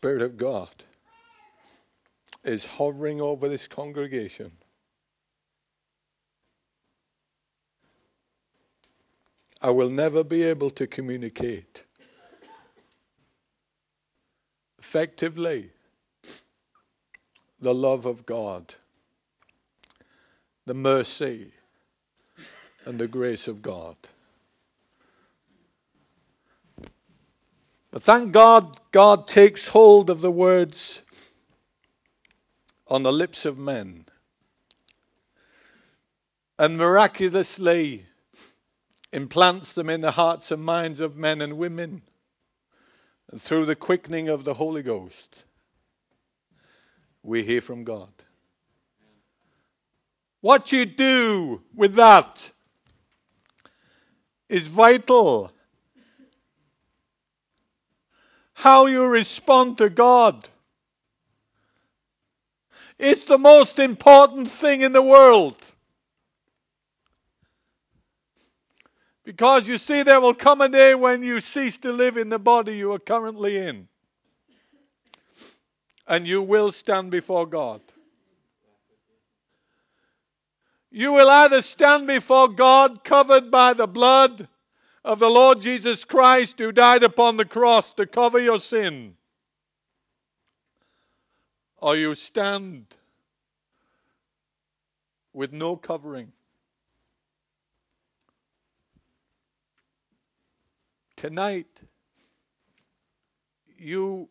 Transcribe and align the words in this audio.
Spirit 0.00 0.22
of 0.22 0.38
God 0.38 0.70
is 2.42 2.64
hovering 2.64 3.20
over 3.20 3.50
this 3.50 3.68
congregation. 3.68 4.50
I 9.60 9.68
will 9.72 9.90
never 9.90 10.24
be 10.24 10.42
able 10.42 10.70
to 10.70 10.86
communicate 10.86 11.84
effectively 14.78 15.68
the 17.60 17.74
love 17.74 18.06
of 18.06 18.24
God, 18.24 18.76
the 20.64 20.72
mercy, 20.72 21.52
and 22.86 22.98
the 22.98 23.06
grace 23.06 23.46
of 23.46 23.60
God. 23.60 23.96
But 27.90 28.02
thank 28.02 28.32
God, 28.32 28.76
God 28.92 29.26
takes 29.26 29.68
hold 29.68 30.10
of 30.10 30.20
the 30.20 30.30
words 30.30 31.02
on 32.86 33.02
the 33.02 33.12
lips 33.12 33.44
of 33.44 33.58
men 33.58 34.04
and 36.58 36.76
miraculously 36.76 38.06
implants 39.12 39.72
them 39.72 39.90
in 39.90 40.02
the 40.02 40.12
hearts 40.12 40.52
and 40.52 40.62
minds 40.62 41.00
of 41.00 41.16
men 41.16 41.40
and 41.40 41.56
women 41.56 42.02
and 43.30 43.40
through 43.40 43.64
the 43.64 43.76
quickening 43.76 44.28
of 44.28 44.44
the 44.44 44.54
Holy 44.54 44.82
Ghost 44.82 45.44
we 47.22 47.42
hear 47.42 47.60
from 47.60 47.84
God. 47.84 48.10
What 50.40 50.72
you 50.72 50.86
do 50.86 51.62
with 51.74 51.94
that 51.94 52.50
is 54.48 54.68
vital. 54.68 55.52
How 58.60 58.84
you 58.84 59.06
respond 59.06 59.78
to 59.78 59.88
God. 59.88 60.46
It's 62.98 63.24
the 63.24 63.38
most 63.38 63.78
important 63.78 64.50
thing 64.50 64.82
in 64.82 64.92
the 64.92 65.00
world. 65.00 65.56
Because 69.24 69.66
you 69.66 69.78
see, 69.78 70.02
there 70.02 70.20
will 70.20 70.34
come 70.34 70.60
a 70.60 70.68
day 70.68 70.94
when 70.94 71.22
you 71.22 71.40
cease 71.40 71.78
to 71.78 71.90
live 71.90 72.18
in 72.18 72.28
the 72.28 72.38
body 72.38 72.76
you 72.76 72.92
are 72.92 72.98
currently 72.98 73.56
in 73.56 73.88
and 76.06 76.28
you 76.28 76.42
will 76.42 76.70
stand 76.70 77.10
before 77.10 77.46
God. 77.46 77.80
You 80.90 81.14
will 81.14 81.30
either 81.30 81.62
stand 81.62 82.06
before 82.06 82.48
God 82.48 83.04
covered 83.04 83.50
by 83.50 83.72
the 83.72 83.86
blood 83.86 84.48
of 85.04 85.18
the 85.18 85.30
Lord 85.30 85.60
Jesus 85.60 86.04
Christ 86.04 86.58
who 86.58 86.72
died 86.72 87.02
upon 87.02 87.36
the 87.36 87.44
cross 87.44 87.92
to 87.92 88.06
cover 88.06 88.38
your 88.38 88.58
sin, 88.58 89.16
or 91.78 91.96
you 91.96 92.14
stand 92.14 92.96
with 95.32 95.52
no 95.52 95.76
covering. 95.76 96.32
Tonight, 101.16 101.68
you 103.78 104.28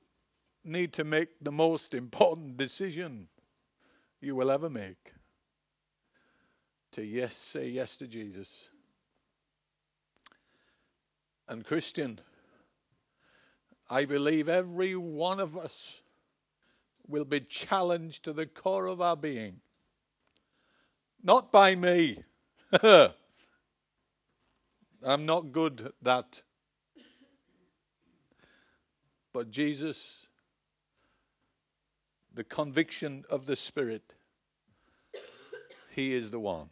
need 0.64 0.94
to 0.94 1.04
make 1.04 1.30
the 1.42 1.52
most 1.52 1.94
important 1.94 2.58
decision 2.58 3.28
you 4.22 4.36
will 4.36 4.52
ever 4.52 4.70
make 4.70 5.14
to 6.92 7.04
yes 7.04 7.36
say 7.36 7.68
yes 7.70 7.98
to 7.98 8.08
Jesus. 8.08 8.70
And 11.50 11.66
Christian, 11.66 12.22
I 13.90 14.06
believe 14.06 14.48
every 14.48 14.96
one 14.96 15.40
of 15.40 15.58
us 15.58 16.04
will 17.08 17.26
be 17.26 17.42
challenged 17.42 18.24
to 18.26 18.34
the 18.34 18.46
core 18.46 18.86
of 18.86 19.02
our 19.02 19.18
being. 19.18 19.62
Not 21.24 21.52
by 21.52 21.74
me. 21.76 22.24
I'm 22.84 23.16
not 25.26 25.52
good 25.52 25.82
at 25.82 25.94
that. 26.04 26.44
But 29.34 29.50
Jesus 29.50 30.28
the 32.32 32.44
conviction 32.44 33.26
of 33.30 33.48
the 33.48 33.56
Spirit, 33.56 34.14
He 35.90 36.14
is 36.14 36.30
the 36.32 36.40
one. 36.40 36.70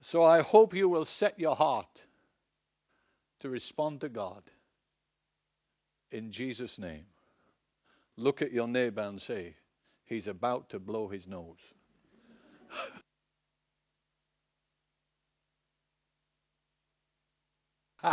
So 0.00 0.22
I 0.22 0.40
hope 0.40 0.72
you 0.72 0.88
will 0.88 1.04
set 1.04 1.38
your 1.38 1.56
heart 1.56 2.04
to 3.44 3.50
respond 3.50 4.00
to 4.00 4.08
God 4.08 4.42
in 6.10 6.32
Jesus' 6.32 6.78
name. 6.78 7.04
Look 8.16 8.40
at 8.40 8.52
your 8.52 8.66
neighbor 8.66 9.02
and 9.02 9.20
say, 9.20 9.56
He's 10.06 10.26
about 10.28 10.70
to 10.70 10.78
blow 10.78 11.08
his 11.08 11.28
nose. 11.28 11.58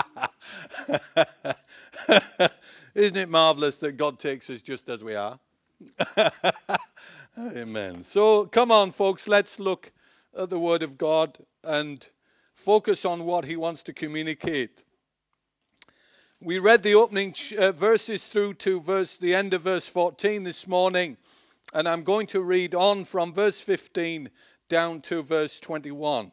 Isn't 2.93 3.15
it 3.15 3.29
marvelous 3.29 3.77
that 3.77 3.93
God 3.93 4.19
takes 4.19 4.49
us 4.49 4.61
just 4.61 4.89
as 4.89 5.01
we 5.01 5.15
are? 5.15 5.39
Amen. 7.39 8.03
So 8.03 8.47
come 8.47 8.69
on, 8.69 8.91
folks, 8.91 9.29
let's 9.29 9.61
look 9.61 9.93
at 10.37 10.49
the 10.49 10.59
Word 10.59 10.83
of 10.83 10.97
God 10.97 11.37
and 11.63 12.05
focus 12.53 13.05
on 13.05 13.23
what 13.23 13.45
He 13.45 13.55
wants 13.55 13.81
to 13.83 13.93
communicate. 13.93 14.83
We 16.43 16.57
read 16.57 16.81
the 16.81 16.95
opening 16.95 17.35
uh, 17.55 17.71
verses 17.71 18.25
through 18.25 18.55
to 18.55 18.81
verse 18.81 19.15
the 19.15 19.35
end 19.35 19.53
of 19.53 19.61
verse 19.61 19.85
14 19.85 20.43
this 20.43 20.67
morning, 20.67 21.17
and 21.71 21.87
I'm 21.87 22.01
going 22.01 22.25
to 22.27 22.41
read 22.41 22.73
on 22.73 23.05
from 23.05 23.31
verse 23.31 23.61
15 23.61 24.27
down 24.67 25.01
to 25.01 25.21
verse 25.21 25.59
21. 25.59 26.31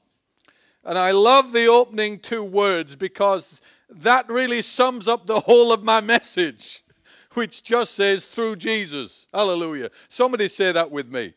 And 0.83 0.97
I 0.97 1.11
love 1.11 1.53
the 1.53 1.67
opening 1.67 2.21
two 2.21 2.43
words 2.43 2.97
because 2.97 3.61
that 3.91 4.31
really 4.31 4.63
sums 4.63 5.09
up 5.09 5.27
the 5.27 5.41
whole 5.41 5.75
of 5.75 5.85
my 5.85 6.01
message, 6.01 6.83
which 7.35 7.63
just 7.63 7.93
says 7.93 8.25
through 8.25 8.57
Jesus. 8.57 9.27
Hallelujah. 9.35 9.91
Somebody 10.09 10.49
say 10.49 10.73
that 10.73 10.91
with 10.91 11.13
me. 11.13 11.35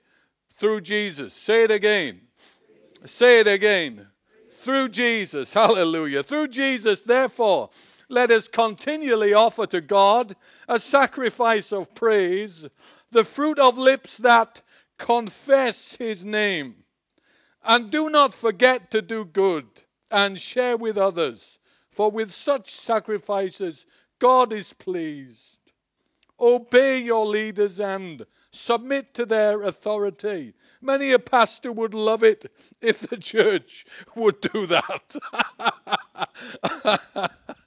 Through 0.54 0.80
Jesus. 0.80 1.34
Say 1.34 1.66
it 1.66 1.72
again. 1.72 2.22
Say 3.04 3.42
it 3.42 3.50
again. 3.50 4.08
Through 4.50 4.88
Jesus. 4.90 5.52
Hallelujah. 5.54 6.24
Through 6.24 6.48
Jesus, 6.48 7.02
therefore, 7.02 7.70
let 8.12 8.30
us 8.30 8.48
continually 8.48 9.34
offer 9.34 9.66
to 9.68 9.82
God 9.82 10.36
a 10.68 10.80
sacrifice 10.80 11.72
of 11.72 11.96
praise, 11.96 12.68
the 13.12 13.24
fruit 13.24 13.58
of 13.58 13.78
lips 13.78 14.18
that 14.18 14.62
confess 14.98 15.96
his 15.96 16.24
name. 16.26 16.76
And 17.64 17.90
do 17.90 18.10
not 18.10 18.34
forget 18.34 18.92
to 18.92 19.02
do 19.02 19.26
good 19.26 19.66
and 20.12 20.40
share 20.40 20.78
with 20.78 20.98
others 20.98 21.60
for 21.92 22.10
with 22.10 22.32
such 22.32 22.72
sacrifices, 22.72 23.86
God 24.18 24.54
is 24.54 24.74
pleased. 24.74 25.60
Obey 26.40 27.00
your 27.00 27.26
leaders 27.26 27.80
and 27.80 28.26
submit 28.50 29.14
to 29.14 29.26
their 29.26 29.62
authority. 29.62 30.54
Many 30.82 31.12
a 31.12 31.20
pastor 31.20 31.72
would 31.72 31.94
love 31.94 32.24
it 32.24 32.52
if 32.82 33.02
the 33.02 33.18
church 33.18 33.86
would 34.16 34.42
do 34.42 34.66
that. 34.68 35.16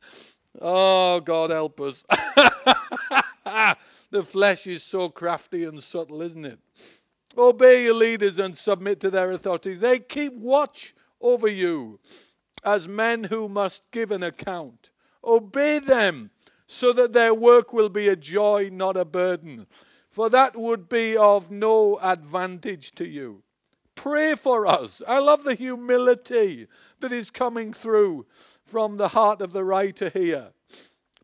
oh, 0.61 1.21
God 1.21 1.51
help 1.51 1.81
us. 1.81 2.05
the 4.11 4.23
flesh 4.23 4.67
is 4.67 4.83
so 4.83 5.09
crafty 5.09 5.65
and 5.65 5.83
subtle, 5.83 6.23
isn't 6.23 6.45
it? 6.45 6.59
Obey 7.37 7.85
your 7.85 7.95
leaders 7.95 8.39
and 8.39 8.57
submit 8.57 9.01
to 9.01 9.11
their 9.11 9.33
authority. 9.33 9.75
They 9.75 9.99
keep 9.99 10.35
watch 10.35 10.95
over 11.21 11.49
you 11.49 11.99
as 12.65 12.89
men 12.89 13.25
who 13.25 13.49
must 13.49 13.91
give 13.91 14.11
an 14.11 14.23
account. 14.23 14.91
Obey 15.25 15.79
them 15.79 16.31
so 16.67 16.93
that 16.93 17.13
their 17.13 17.35
work 17.35 17.73
will 17.73 17.89
be 17.89 18.09
a 18.09 18.17
joy, 18.17 18.71
not 18.73 18.97
a 18.97 19.05
burden, 19.05 19.67
for 20.11 20.31
that 20.31 20.57
would 20.57 20.89
be 20.89 21.17
of 21.17 21.51
no 21.51 21.99
advantage 22.01 22.93
to 22.93 23.07
you. 23.07 23.43
Pray 23.95 24.35
for 24.35 24.67
us. 24.67 25.03
I 25.07 25.19
love 25.19 25.45
the 25.45 25.55
humility 25.55 26.67
that 27.01 27.13
is 27.13 27.31
coming 27.31 27.73
through 27.73 28.27
from 28.75 28.97
the 28.97 29.07
heart 29.07 29.41
of 29.41 29.53
the 29.53 29.63
writer 29.63 30.09
here. 30.09 30.51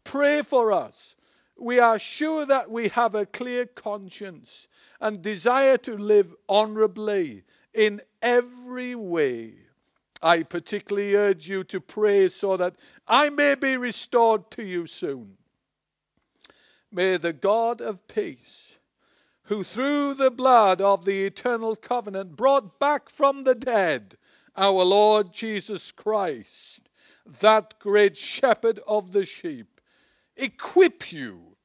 Pray 0.04 0.40
for 0.40 0.70
us. 0.70 1.16
We 1.58 1.80
are 1.80 1.98
sure 1.98 2.46
that 2.46 2.70
we 2.70 2.86
have 2.90 3.16
a 3.16 3.26
clear 3.26 3.66
conscience 3.66 4.68
and 5.00 5.20
desire 5.20 5.76
to 5.78 5.96
live 5.96 6.32
honorably 6.48 7.42
in 7.74 8.02
every 8.22 8.94
way. 8.94 9.54
I 10.22 10.44
particularly 10.44 11.16
urge 11.16 11.48
you 11.48 11.64
to 11.64 11.80
pray 11.80 12.28
so 12.28 12.56
that 12.56 12.76
I 13.08 13.30
may 13.30 13.56
be 13.56 13.76
restored 13.76 14.48
to 14.52 14.62
you 14.62 14.86
soon. 14.86 15.36
May 16.92 17.16
the 17.16 17.32
God 17.32 17.80
of 17.80 18.06
peace, 18.06 18.78
who 19.46 19.64
through 19.64 20.14
the 20.14 20.30
blood 20.30 20.80
of 20.80 21.04
the 21.04 21.24
eternal 21.24 21.74
covenant 21.74 22.36
brought 22.36 22.78
back 22.78 23.08
from 23.08 23.42
the 23.42 23.56
dead 23.56 24.16
our 24.56 24.84
Lord 24.84 25.32
Jesus 25.32 25.90
Christ, 25.90 26.89
that 27.38 27.78
great 27.78 28.16
shepherd 28.16 28.80
of 28.86 29.12
the 29.12 29.24
sheep, 29.24 29.80
equip 30.36 31.12
you 31.12 31.56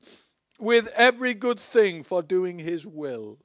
with 0.60 0.88
every 0.96 1.34
good 1.34 1.60
thing 1.60 2.04
for 2.04 2.22
doing 2.22 2.60
his 2.60 2.86
will. 2.86 3.40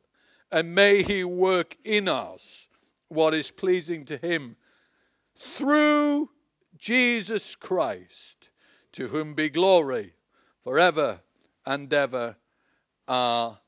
And 0.53 0.75
may 0.75 1.03
he 1.03 1.25
work 1.25 1.77
in 1.85 2.09
us 2.09 2.69
what 3.09 3.35
is 3.35 3.51
pleasing 3.51 4.05
to 4.07 4.17
him 4.17 4.57
through 5.39 6.31
Jesus 6.77 7.55
Christ, 7.55 8.51
to 8.93 9.09
whom 9.09 9.35
be 9.35 9.49
glory 9.49 10.15
forever 10.63 11.21
and 11.65 11.93
ever. 11.93 12.37
Amen. 13.09 13.61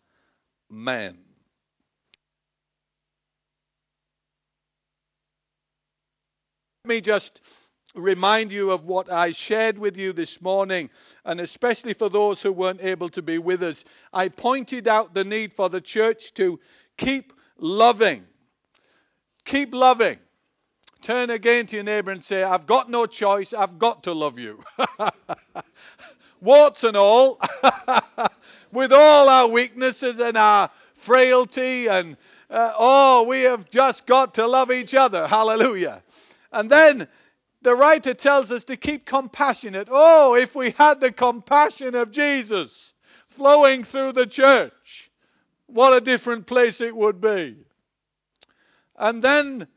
Let 6.85 6.89
me 6.89 7.01
just 7.01 7.41
remind 7.95 8.53
you 8.53 8.71
of 8.71 8.85
what 8.85 9.11
I 9.11 9.33
shared 9.33 9.79
with 9.79 9.97
you 9.97 10.13
this 10.13 10.41
morning, 10.41 10.91
and 11.25 11.41
especially 11.41 11.93
for 11.93 12.09
those 12.09 12.43
who 12.43 12.53
weren't 12.53 12.83
able 12.83 13.09
to 13.11 13.23
be 13.23 13.39
with 13.39 13.63
us. 13.63 13.85
I 14.13 14.29
pointed 14.29 14.89
out 14.89 15.15
the 15.15 15.25
need 15.25 15.53
for 15.53 15.69
the 15.69 15.81
church 15.81 16.33
to 16.35 16.59
keep 16.97 17.33
loving. 17.59 18.25
Keep 19.45 19.75
loving. 19.75 20.19
Turn 21.03 21.31
again 21.31 21.67
to 21.67 21.77
your 21.77 21.85
neighbor 21.85 22.13
and 22.13 22.23
say, 22.23 22.45
I've 22.45 22.67
got 22.67 22.89
no 22.89 23.07
choice, 23.07 23.53
I've 23.53 23.79
got 23.79 24.05
to 24.05 24.13
love 24.13 24.39
you. 24.39 24.63
Warts 26.41 26.85
and 26.85 26.97
all, 26.97 27.41
with 28.73 28.93
all 28.93 29.29
our 29.29 29.49
weaknesses 29.49 30.19
and 30.21 30.37
our 30.37 30.71
frailty, 30.95 31.89
and 31.89 32.17
uh, 32.49 32.73
oh, 32.79 33.25
we 33.25 33.43
have 33.43 33.69
just 33.69 34.07
got 34.07 34.35
to 34.35 34.47
love 34.47 34.71
each 34.71 34.95
other. 34.95 35.27
Hallelujah. 35.27 36.03
And 36.53 36.71
then 36.71 37.09
the 37.63 37.75
writer 37.77 38.15
tells 38.15 38.51
us 38.51 38.65
to 38.65 38.77
keep 38.77 39.07
compassionate. 39.07 39.89
Oh, 39.91 40.35
if 40.35 40.55
we 40.55 40.71
had 40.71 41.01
the 41.01 41.13
compassion 41.13 41.95
of 41.95 42.11
Jesus 42.11 42.95
flowing 43.27 43.85
through 43.85 44.13
the 44.13 44.27
church, 44.27 45.11
what 45.67 45.93
a 45.93 46.01
different 46.01 46.47
place 46.47 46.81
it 46.81 46.97
would 46.97 47.21
be. 47.21 47.57
And 48.97 49.23
then 49.23 49.69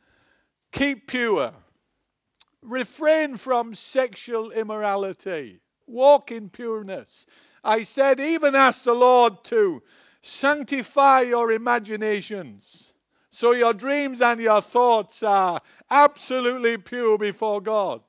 keep 0.71 1.07
pure. 1.07 1.53
Refrain 2.61 3.37
from 3.37 3.75
sexual 3.75 4.51
immorality. 4.51 5.59
Walk 5.87 6.31
in 6.31 6.49
pureness. 6.49 7.25
I 7.63 7.83
said, 7.83 8.19
even 8.19 8.55
ask 8.55 8.83
the 8.83 8.93
Lord 8.93 9.43
to 9.45 9.83
sanctify 10.21 11.21
your 11.21 11.51
imaginations 11.51 12.84
so 13.35 13.51
your 13.51 13.73
dreams 13.73 14.21
and 14.21 14.39
your 14.39 14.61
thoughts 14.61 15.21
are 15.21 15.59
absolutely 15.91 16.77
pure 16.77 17.17
before 17.17 17.59
God. 17.59 18.01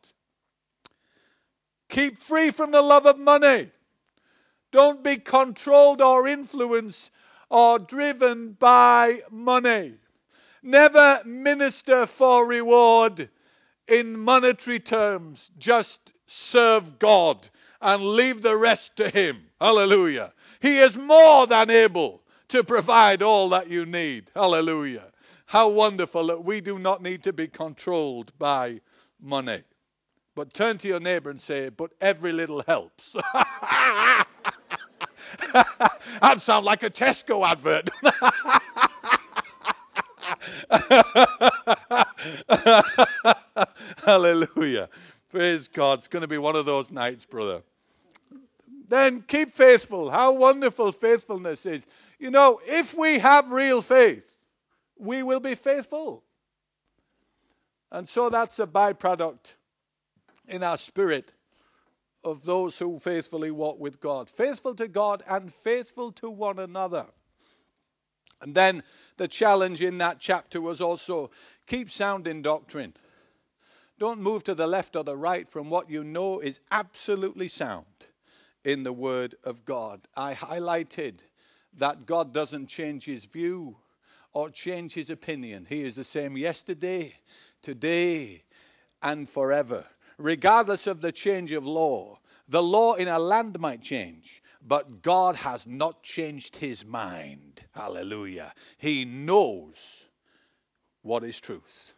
Keep 1.88 2.17
free 2.17 2.52
from 2.52 2.70
the 2.70 2.81
love 2.81 3.06
of 3.06 3.19
money. 3.19 3.70
Don't 4.70 5.02
be 5.02 5.17
controlled 5.17 6.00
or 6.00 6.28
influenced 6.28 7.11
or 7.50 7.81
driven 7.81 8.52
by 8.52 9.20
money. 9.28 9.94
Never 10.62 11.20
minister 11.25 12.06
for 12.06 12.46
reward 12.46 13.28
in 13.88 14.17
monetary 14.17 14.78
terms. 14.78 15.50
Just 15.58 16.12
serve 16.26 17.00
God 17.00 17.49
and 17.82 18.00
leave 18.00 18.43
the 18.43 18.56
rest 18.56 18.94
to 18.96 19.11
Him. 19.11 19.46
Hallelujah. 19.61 20.32
He 20.61 20.78
is 20.78 20.96
more 20.96 21.49
than 21.49 21.69
able 21.69 22.23
to 22.49 22.62
provide 22.62 23.23
all 23.23 23.49
that 23.49 23.69
you 23.69 23.87
need. 23.87 24.31
Hallelujah. 24.37 25.06
How 25.46 25.69
wonderful 25.69 26.26
that 26.26 26.44
we 26.44 26.60
do 26.60 26.78
not 26.78 27.02
need 27.02 27.22
to 27.22 27.32
be 27.32 27.46
controlled 27.46 28.32
by 28.38 28.81
money. 29.20 29.62
But 30.34 30.52
turn 30.52 30.78
to 30.78 30.88
your 30.88 31.00
neighbor 31.00 31.31
and 31.31 31.40
say, 31.40 31.69
But 31.69 31.93
every 32.00 32.32
little 32.32 32.62
helps. 32.66 33.12
that 35.52 36.38
sounds 36.38 36.66
like 36.66 36.82
a 36.82 36.90
Tesco 36.90 37.46
advert. 37.46 37.88
Hallelujah. 44.04 44.88
Praise 45.31 45.69
God. 45.69 46.00
It's 46.00 46.08
going 46.08 46.22
to 46.22 46.28
be 46.28 46.38
one 46.38 46.56
of 46.56 46.66
those 46.66 46.90
nights, 46.90 47.25
brother. 47.25 47.62
Then 48.88 49.22
keep 49.22 49.54
faithful. 49.54 50.10
How 50.10 50.32
wonderful 50.32 50.92
faithfulness 50.92 51.66
is. 51.66 51.87
You 52.19 52.31
know, 52.31 52.60
if 52.66 52.96
we 52.96 53.20
have 53.20 53.50
real 53.50 53.81
faith, 53.81 54.36
we 54.98 55.22
will 55.22 55.40
be 55.40 55.54
faithful. 55.54 56.25
And 57.90 58.08
so 58.08 58.28
that's 58.28 58.58
a 58.58 58.66
byproduct 58.66 59.54
in 60.48 60.62
our 60.62 60.76
spirit 60.76 61.32
of 62.25 62.44
those 62.44 62.78
who 62.78 62.98
faithfully 62.98 63.50
walk 63.50 63.78
with 63.78 64.00
God. 64.00 64.28
Faithful 64.28 64.75
to 64.75 64.88
God 64.88 65.22
and 65.28 65.52
faithful 65.52 66.10
to 66.12 66.28
one 66.28 66.58
another. 66.58 67.06
And 68.43 68.54
then 68.54 68.82
the 69.16 69.28
challenge 69.28 69.82
in 69.82 69.98
that 69.98 70.19
chapter 70.19 70.60
was 70.60 70.81
also 70.81 71.31
keep 71.66 71.90
sound 71.90 72.26
in 72.26 72.42
doctrine. 72.42 72.94
Don't 73.99 74.20
move 74.20 74.44
to 74.44 74.54
the 74.54 74.66
left 74.66 74.94
or 74.94 75.04
the 75.04 75.16
right 75.16 75.49
from 75.49 75.70
what 75.70 75.88
you 75.88 76.04
know 76.04 76.40
is 76.40 76.60
absolutely 76.70 77.49
sound 77.49 77.87
in 78.64 78.82
the 78.82 78.92
Word 78.92 79.37
of 79.42 79.64
God. 79.64 80.06
I 80.14 80.34
highlighted 80.34 81.20
that 81.78 82.04
God 82.04 82.34
doesn't 82.34 82.66
change 82.66 83.04
his 83.04 83.25
view 83.25 83.76
or 84.37 84.50
change 84.50 84.93
his 84.93 85.09
opinion. 85.09 85.67
He 85.67 85.83
is 85.83 85.94
the 85.94 86.05
same 86.05 86.37
yesterday, 86.37 87.15
today, 87.62 88.44
and 89.03 89.27
forever. 89.27 89.87
Regardless 90.19 90.87
of 90.87 91.00
the 91.00 91.11
change 91.11 91.53
of 91.53 91.67
law, 91.67 92.19
the 92.47 92.62
law 92.62 92.93
in 92.93 93.09
a 93.09 93.19
land 93.19 93.59
might 93.59 93.81
change, 93.81 94.43
but 94.61 95.00
God 95.00 95.37
has 95.37 95.66
not 95.66 96.02
changed 96.02 96.57
his 96.57 96.85
mind. 96.85 97.62
Hallelujah. 97.71 98.52
He 98.76 99.07
knows 99.07 100.11
what 101.00 101.25
is 101.25 101.40
truth 101.40 101.95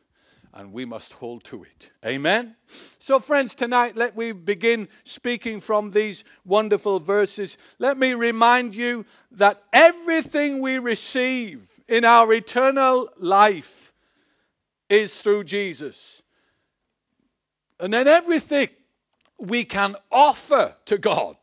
and 0.54 0.72
we 0.72 0.84
must 0.84 1.14
hold 1.14 1.42
to 1.44 1.64
it. 1.64 1.90
Amen? 2.06 2.54
So, 3.00 3.18
friends, 3.18 3.56
tonight 3.56 3.96
let 3.96 4.14
we 4.14 4.30
begin 4.30 4.88
speaking 5.02 5.60
from 5.60 5.90
these 5.90 6.22
wonderful 6.44 7.00
verses. 7.00 7.58
Let 7.80 7.98
me 7.98 8.14
remind 8.14 8.76
you 8.76 9.06
that 9.32 9.64
everything 9.72 10.60
we 10.60 10.78
receive 10.78 11.77
in 11.88 12.04
our 12.04 12.32
eternal 12.32 13.08
life 13.16 13.92
is 14.88 15.16
through 15.16 15.44
Jesus. 15.44 16.22
And 17.80 17.92
then 17.92 18.06
everything 18.08 18.68
we 19.38 19.64
can 19.64 19.96
offer 20.10 20.74
to 20.86 20.98
God 20.98 21.36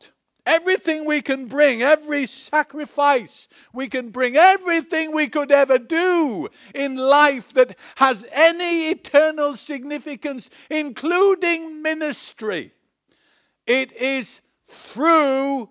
Everything 0.46 1.04
we 1.04 1.22
can 1.22 1.46
bring, 1.46 1.82
every 1.82 2.24
sacrifice 2.24 3.48
we 3.72 3.88
can 3.88 4.10
bring, 4.10 4.36
everything 4.36 5.12
we 5.12 5.26
could 5.26 5.50
ever 5.50 5.76
do 5.76 6.48
in 6.72 6.94
life 6.94 7.52
that 7.54 7.76
has 7.96 8.24
any 8.30 8.90
eternal 8.90 9.56
significance, 9.56 10.48
including 10.70 11.82
ministry, 11.82 12.72
it 13.66 13.90
is 13.94 14.40
through 14.68 15.68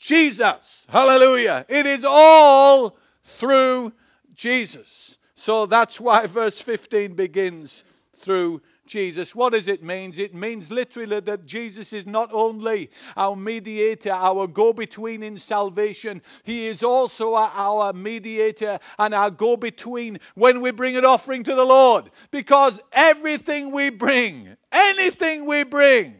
Jesus. 0.00 0.84
Hallelujah. 0.88 1.64
It 1.68 1.86
is 1.86 2.04
all 2.04 2.98
through 3.22 3.92
Jesus. 4.36 5.18
So 5.34 5.66
that's 5.66 6.00
why 6.00 6.26
verse 6.26 6.60
15 6.60 7.14
begins 7.14 7.84
through 8.18 8.62
Jesus. 8.86 9.34
What 9.34 9.52
does 9.52 9.68
it 9.68 9.82
mean? 9.82 10.14
It 10.16 10.34
means 10.34 10.70
literally 10.70 11.20
that 11.20 11.44
Jesus 11.44 11.92
is 11.92 12.06
not 12.06 12.30
only 12.32 12.90
our 13.16 13.36
mediator, 13.36 14.12
our 14.12 14.46
go 14.46 14.72
between 14.72 15.22
in 15.22 15.36
salvation, 15.36 16.22
He 16.44 16.66
is 16.66 16.82
also 16.82 17.34
our 17.34 17.92
mediator 17.92 18.78
and 18.98 19.12
our 19.12 19.30
go 19.30 19.56
between 19.56 20.18
when 20.34 20.60
we 20.60 20.70
bring 20.70 20.96
an 20.96 21.04
offering 21.04 21.42
to 21.44 21.54
the 21.54 21.64
Lord. 21.64 22.10
Because 22.30 22.80
everything 22.92 23.72
we 23.72 23.90
bring, 23.90 24.56
anything 24.70 25.46
we 25.46 25.64
bring, 25.64 26.16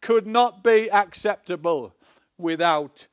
could 0.00 0.26
not 0.26 0.62
be 0.62 0.90
acceptable 0.90 1.94
without 2.36 3.06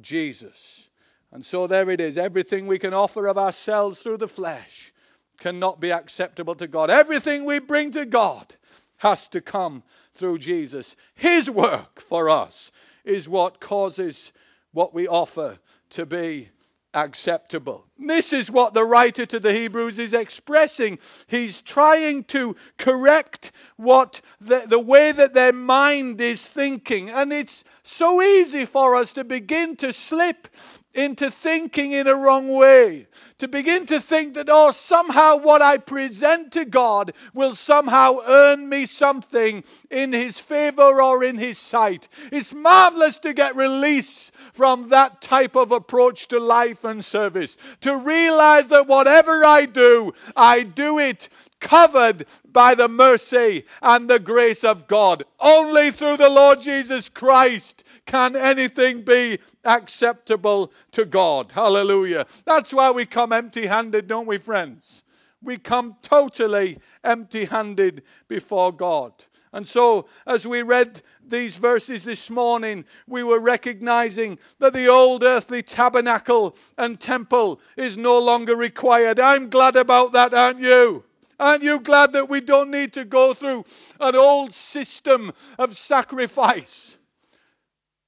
Jesus. 0.00 0.87
And 1.32 1.44
so 1.44 1.66
there 1.66 1.90
it 1.90 2.00
is. 2.00 2.16
Everything 2.16 2.66
we 2.66 2.78
can 2.78 2.94
offer 2.94 3.26
of 3.26 3.36
ourselves 3.36 4.00
through 4.00 4.18
the 4.18 4.28
flesh 4.28 4.92
cannot 5.38 5.80
be 5.80 5.90
acceptable 5.90 6.54
to 6.56 6.66
God. 6.66 6.90
Everything 6.90 7.44
we 7.44 7.58
bring 7.58 7.90
to 7.92 8.06
God 8.06 8.54
has 8.98 9.28
to 9.28 9.40
come 9.40 9.82
through 10.14 10.38
Jesus. 10.38 10.96
His 11.14 11.48
work 11.48 12.00
for 12.00 12.28
us 12.28 12.72
is 13.04 13.28
what 13.28 13.60
causes 13.60 14.32
what 14.72 14.92
we 14.92 15.06
offer 15.06 15.58
to 15.90 16.06
be 16.06 16.48
acceptable. 16.94 17.86
This 17.98 18.32
is 18.32 18.50
what 18.50 18.74
the 18.74 18.84
writer 18.84 19.26
to 19.26 19.38
the 19.38 19.52
Hebrews 19.52 19.98
is 19.98 20.14
expressing. 20.14 20.98
He's 21.26 21.60
trying 21.60 22.24
to 22.24 22.56
correct 22.78 23.52
what 23.76 24.20
the, 24.40 24.64
the 24.66 24.80
way 24.80 25.12
that 25.12 25.34
their 25.34 25.52
mind 25.52 26.20
is 26.20 26.46
thinking. 26.46 27.10
And 27.10 27.32
it's 27.32 27.62
so 27.82 28.22
easy 28.22 28.64
for 28.64 28.96
us 28.96 29.12
to 29.12 29.24
begin 29.24 29.76
to 29.76 29.92
slip 29.92 30.48
into 30.98 31.30
thinking 31.30 31.92
in 31.92 32.08
a 32.08 32.14
wrong 32.14 32.48
way, 32.48 33.06
to 33.38 33.46
begin 33.46 33.86
to 33.86 34.00
think 34.00 34.34
that, 34.34 34.48
oh, 34.50 34.72
somehow 34.72 35.36
what 35.36 35.62
I 35.62 35.76
present 35.76 36.52
to 36.52 36.64
God 36.64 37.12
will 37.32 37.54
somehow 37.54 38.18
earn 38.26 38.68
me 38.68 38.84
something 38.84 39.62
in 39.90 40.12
His 40.12 40.40
favor 40.40 41.00
or 41.00 41.22
in 41.22 41.38
His 41.38 41.56
sight. 41.56 42.08
It's 42.32 42.52
marvelous 42.52 43.20
to 43.20 43.32
get 43.32 43.54
release 43.54 44.32
from 44.52 44.88
that 44.88 45.20
type 45.20 45.54
of 45.54 45.70
approach 45.70 46.26
to 46.28 46.40
life 46.40 46.82
and 46.82 47.04
service. 47.04 47.56
To 47.82 47.96
realize 47.96 48.68
that 48.68 48.88
whatever 48.88 49.44
I 49.44 49.66
do, 49.66 50.12
I 50.34 50.64
do 50.64 50.98
it 50.98 51.28
covered 51.60 52.26
by 52.50 52.74
the 52.74 52.88
mercy 52.88 53.64
and 53.82 54.08
the 54.08 54.18
grace 54.18 54.64
of 54.64 54.86
God. 54.86 55.24
Only 55.40 55.90
through 55.90 56.16
the 56.16 56.30
Lord 56.30 56.60
Jesus 56.60 57.08
Christ 57.08 57.84
can 58.06 58.36
anything 58.36 59.02
be 59.02 59.38
acceptable 59.64 60.72
to 60.92 61.04
God. 61.04 61.52
Hallelujah. 61.52 62.26
That's 62.44 62.72
why 62.72 62.90
we 62.90 63.06
come 63.06 63.32
empty 63.32 63.66
handed, 63.66 64.06
don't 64.06 64.26
we, 64.26 64.38
friends? 64.38 65.04
We 65.42 65.58
come 65.58 65.96
totally 66.02 66.78
empty 67.04 67.44
handed 67.44 68.02
before 68.26 68.72
God. 68.72 69.12
And 69.52 69.66
so, 69.66 70.08
as 70.26 70.46
we 70.46 70.62
read 70.62 71.02
these 71.26 71.56
verses 71.56 72.04
this 72.04 72.28
morning, 72.28 72.84
we 73.06 73.22
were 73.22 73.40
recognizing 73.40 74.38
that 74.58 74.74
the 74.74 74.88
old 74.88 75.22
earthly 75.22 75.62
tabernacle 75.62 76.54
and 76.76 77.00
temple 77.00 77.60
is 77.76 77.96
no 77.96 78.18
longer 78.18 78.54
required. 78.54 79.18
I'm 79.18 79.48
glad 79.48 79.76
about 79.76 80.12
that, 80.12 80.34
aren't 80.34 80.60
you? 80.60 81.04
Aren't 81.38 81.62
you 81.62 81.80
glad 81.80 82.12
that 82.12 82.28
we 82.28 82.40
don't 82.40 82.70
need 82.70 82.92
to 82.94 83.04
go 83.04 83.32
through 83.34 83.64
an 84.00 84.16
old 84.16 84.52
system 84.52 85.32
of 85.58 85.76
sacrifice? 85.76 86.96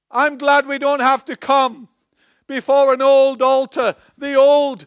I'm 0.09 0.37
glad 0.37 0.67
we 0.67 0.77
don't 0.77 0.99
have 0.99 1.23
to 1.25 1.37
come 1.37 1.87
before 2.47 2.93
an 2.93 3.01
old 3.01 3.41
altar, 3.41 3.95
the 4.17 4.35
old 4.35 4.85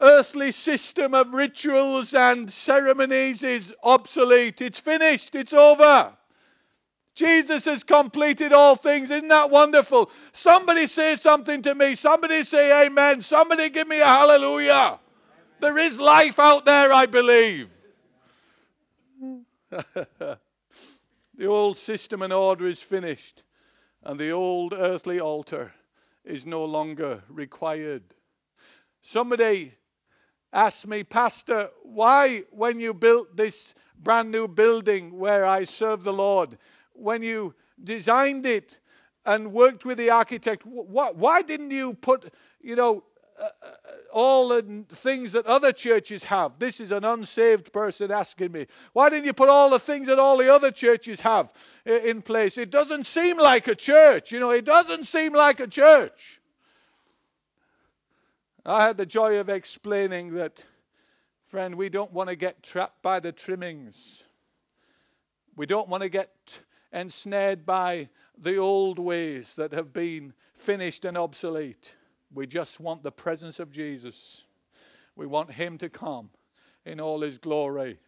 earthly 0.00 0.50
system 0.50 1.14
of 1.14 1.34
rituals 1.34 2.14
and 2.14 2.50
ceremonies 2.50 3.42
is 3.42 3.74
obsolete. 3.82 4.60
It's 4.60 4.80
finished. 4.80 5.34
It's 5.34 5.52
over. 5.52 6.16
Jesus 7.14 7.66
has 7.66 7.84
completed 7.84 8.52
all 8.52 8.76
things. 8.76 9.10
Isn't 9.10 9.28
that 9.28 9.50
wonderful? 9.50 10.10
Somebody 10.32 10.86
say 10.86 11.16
something 11.16 11.62
to 11.62 11.74
me. 11.74 11.94
Somebody 11.94 12.42
say 12.44 12.86
amen. 12.86 13.20
Somebody 13.20 13.70
give 13.70 13.86
me 13.86 14.00
a 14.00 14.06
hallelujah. 14.06 14.98
There 15.60 15.78
is 15.78 15.98
life 15.98 16.38
out 16.38 16.64
there, 16.64 16.92
I 16.92 17.06
believe. 17.06 17.68
the 19.70 20.38
old 21.46 21.76
system 21.76 22.22
and 22.22 22.32
order 22.32 22.66
is 22.66 22.80
finished, 22.80 23.42
and 24.02 24.18
the 24.18 24.30
old 24.30 24.72
earthly 24.72 25.20
altar 25.20 25.72
is 26.24 26.46
no 26.46 26.64
longer 26.64 27.22
required. 27.28 28.02
Somebody 29.02 29.74
asked 30.52 30.86
me, 30.86 31.04
Pastor, 31.04 31.70
why, 31.82 32.44
when 32.50 32.80
you 32.80 32.94
built 32.94 33.36
this 33.36 33.74
brand 33.98 34.30
new 34.30 34.48
building 34.48 35.18
where 35.18 35.44
I 35.44 35.64
serve 35.64 36.04
the 36.04 36.12
Lord, 36.12 36.58
when 36.92 37.22
you 37.22 37.54
designed 37.82 38.46
it 38.46 38.80
and 39.26 39.52
worked 39.52 39.84
with 39.84 39.98
the 39.98 40.10
architect, 40.10 40.64
why 40.64 41.42
didn't 41.42 41.70
you 41.70 41.94
put, 41.94 42.32
you 42.60 42.76
know, 42.76 43.04
all 44.12 44.48
the 44.48 44.84
things 44.90 45.32
that 45.32 45.46
other 45.46 45.72
churches 45.72 46.24
have. 46.24 46.58
This 46.58 46.80
is 46.80 46.92
an 46.92 47.04
unsaved 47.04 47.72
person 47.72 48.10
asking 48.10 48.52
me. 48.52 48.66
Why 48.92 49.10
didn't 49.10 49.26
you 49.26 49.32
put 49.32 49.48
all 49.48 49.70
the 49.70 49.78
things 49.78 50.06
that 50.06 50.18
all 50.18 50.36
the 50.36 50.52
other 50.52 50.70
churches 50.70 51.20
have 51.20 51.52
in 51.84 52.22
place? 52.22 52.56
It 52.56 52.70
doesn't 52.70 53.04
seem 53.04 53.38
like 53.38 53.66
a 53.66 53.74
church. 53.74 54.30
You 54.30 54.40
know, 54.40 54.50
it 54.50 54.64
doesn't 54.64 55.04
seem 55.04 55.32
like 55.32 55.58
a 55.60 55.66
church. 55.66 56.40
I 58.64 58.86
had 58.86 58.96
the 58.96 59.06
joy 59.06 59.38
of 59.38 59.48
explaining 59.48 60.34
that, 60.34 60.64
friend, 61.44 61.74
we 61.74 61.88
don't 61.88 62.12
want 62.12 62.30
to 62.30 62.36
get 62.36 62.62
trapped 62.62 63.02
by 63.02 63.20
the 63.20 63.32
trimmings. 63.32 64.24
We 65.56 65.66
don't 65.66 65.88
want 65.88 66.02
to 66.02 66.08
get 66.08 66.60
ensnared 66.92 67.66
by 67.66 68.08
the 68.38 68.56
old 68.56 68.98
ways 68.98 69.54
that 69.56 69.72
have 69.72 69.92
been 69.92 70.32
finished 70.54 71.04
and 71.04 71.18
obsolete. 71.18 71.94
We 72.34 72.46
just 72.46 72.80
want 72.80 73.02
the 73.02 73.12
presence 73.12 73.60
of 73.60 73.70
Jesus. 73.70 74.44
We 75.14 75.26
want 75.26 75.52
Him 75.52 75.78
to 75.78 75.88
come 75.88 76.30
in 76.84 77.00
all 77.00 77.20
His 77.20 77.38
glory 77.38 77.98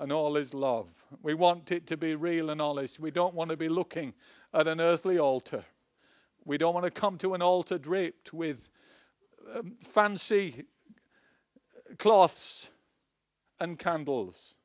and 0.00 0.10
all 0.10 0.34
His 0.34 0.52
love. 0.52 0.88
We 1.22 1.34
want 1.34 1.70
it 1.70 1.86
to 1.86 1.96
be 1.96 2.16
real 2.16 2.50
and 2.50 2.60
honest. 2.60 2.98
We 2.98 3.12
don't 3.12 3.34
want 3.34 3.50
to 3.50 3.56
be 3.56 3.68
looking 3.68 4.14
at 4.52 4.66
an 4.66 4.80
earthly 4.80 5.18
altar. 5.18 5.64
We 6.44 6.58
don't 6.58 6.74
want 6.74 6.86
to 6.86 6.90
come 6.90 7.18
to 7.18 7.34
an 7.34 7.42
altar 7.42 7.78
draped 7.78 8.32
with 8.32 8.68
um, 9.54 9.74
fancy 9.80 10.64
cloths 11.98 12.70
and 13.60 13.78
candles. 13.78 14.56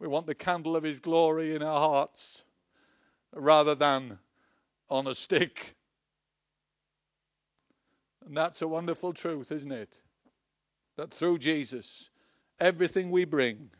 We 0.00 0.08
want 0.08 0.26
the 0.26 0.34
candle 0.34 0.74
of 0.74 0.82
His 0.82 0.98
glory 0.98 1.54
in 1.54 1.62
our 1.62 1.78
hearts 1.78 2.44
rather 3.32 3.76
than 3.76 4.18
on 4.90 5.06
a 5.06 5.14
stick 5.14 5.76
and 8.26 8.36
that's 8.36 8.62
a 8.62 8.68
wonderful 8.68 9.12
truth, 9.12 9.52
isn't 9.52 9.72
it? 9.72 9.92
That 10.96 11.12
through 11.12 11.38
Jesus, 11.38 12.10
everything 12.60 13.10
we 13.10 13.24
bring, 13.24 13.70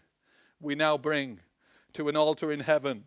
we 0.61 0.75
now 0.75 0.99
bring 0.99 1.41
to 1.95 2.09
an 2.09 2.17
altar 2.17 2.53
in 2.53 2.61
heaven 2.61 3.05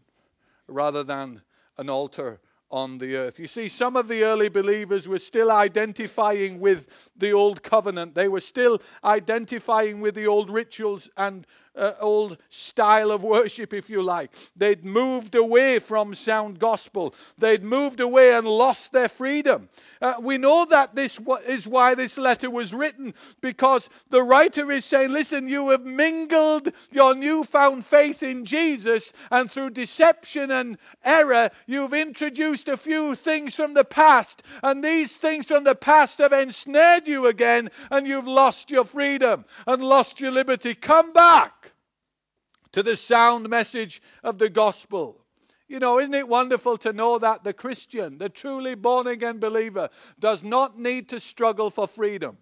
rather 0.67 1.03
than 1.03 1.41
an 1.77 1.89
altar 1.89 2.39
on 2.70 2.98
the 2.98 3.15
earth. 3.15 3.39
You 3.39 3.48
see, 3.48 3.70
some 3.70 3.96
of 3.96 4.08
the 4.08 4.24
early 4.24 4.50
believers 4.50 5.08
were 5.08 5.20
still 5.20 5.51
identifying 5.51 6.60
with 6.60 7.12
the 7.15 7.32
old 7.32 7.63
covenant. 7.63 8.13
They 8.13 8.27
were 8.27 8.41
still 8.41 8.82
identifying 9.03 10.01
with 10.01 10.15
the 10.15 10.27
old 10.27 10.50
rituals 10.50 11.10
and 11.15 11.48
uh, 11.77 11.93
old 12.00 12.38
style 12.50 13.12
of 13.12 13.24
worship, 13.24 13.74
if 13.74 13.89
you 13.89 14.01
like. 14.01 14.31
They'd 14.55 14.84
moved 14.84 15.36
away 15.36 15.79
from 15.79 16.13
sound 16.13 16.60
gospel. 16.60 17.13
They'd 17.38 17.63
moved 17.63 18.00
away 18.00 18.34
and 18.34 18.48
lost 18.48 18.91
their 18.91 19.07
freedom. 19.07 19.69
Uh, 20.01 20.15
we 20.22 20.38
know 20.38 20.65
that 20.65 20.96
this 20.96 21.19
is 21.48 21.67
why 21.67 21.96
this 21.96 22.17
letter 22.17 22.50
was 22.50 22.74
written, 22.74 23.13
because 23.41 23.89
the 24.10 24.22
writer 24.22 24.72
is 24.72 24.86
saying, 24.86 25.12
Listen, 25.12 25.48
you 25.48 25.69
have 25.69 25.86
mingled 25.86 26.72
your 26.91 27.15
newfound 27.15 27.86
faith 27.86 28.22
in 28.22 28.46
Jesus, 28.46 29.13
and 29.31 29.51
through 29.51 29.72
deception 29.72 30.51
and 30.51 30.77
error, 31.03 31.50
you've 31.65 31.93
introduced 31.93 32.67
a 32.67 32.77
few 32.77 33.15
things 33.15 33.55
from 33.55 33.74
the 33.74 33.86
past, 33.86 34.43
and 34.63 34.84
these 34.84 35.15
things 35.15 35.48
from 35.48 35.63
the 35.63 35.75
past 35.75 36.19
have 36.19 36.34
ensnared 36.34 37.07
you 37.07 37.27
again, 37.27 37.69
and 37.89 38.07
you've 38.07 38.27
lost 38.27 38.69
your 38.69 38.86
freedom 38.86 39.46
and 39.65 39.84
lost 39.84 40.19
your 40.19 40.31
liberty. 40.31 40.75
Come 40.75 41.12
back 41.12 41.66
to 42.77 42.84
the 42.84 42.96
sound 42.96 43.50
message 43.50 44.03
of 44.24 44.38
the 44.38 44.50
gospel. 44.50 45.25
You 45.67 45.79
know, 45.79 45.98
isn't 45.98 46.13
it 46.13 46.29
wonderful 46.29 46.77
to 46.77 46.93
know 46.93 47.17
that 47.17 47.43
the 47.43 47.51
Christian, 47.51 48.19
the 48.19 48.29
truly 48.29 48.75
born 48.75 49.07
again 49.07 49.39
believer, 49.39 49.89
does 50.19 50.43
not 50.43 50.77
need 50.77 51.10
to 51.10 51.19
struggle 51.19 51.72
for 51.72 51.88
freedom? 51.88 52.38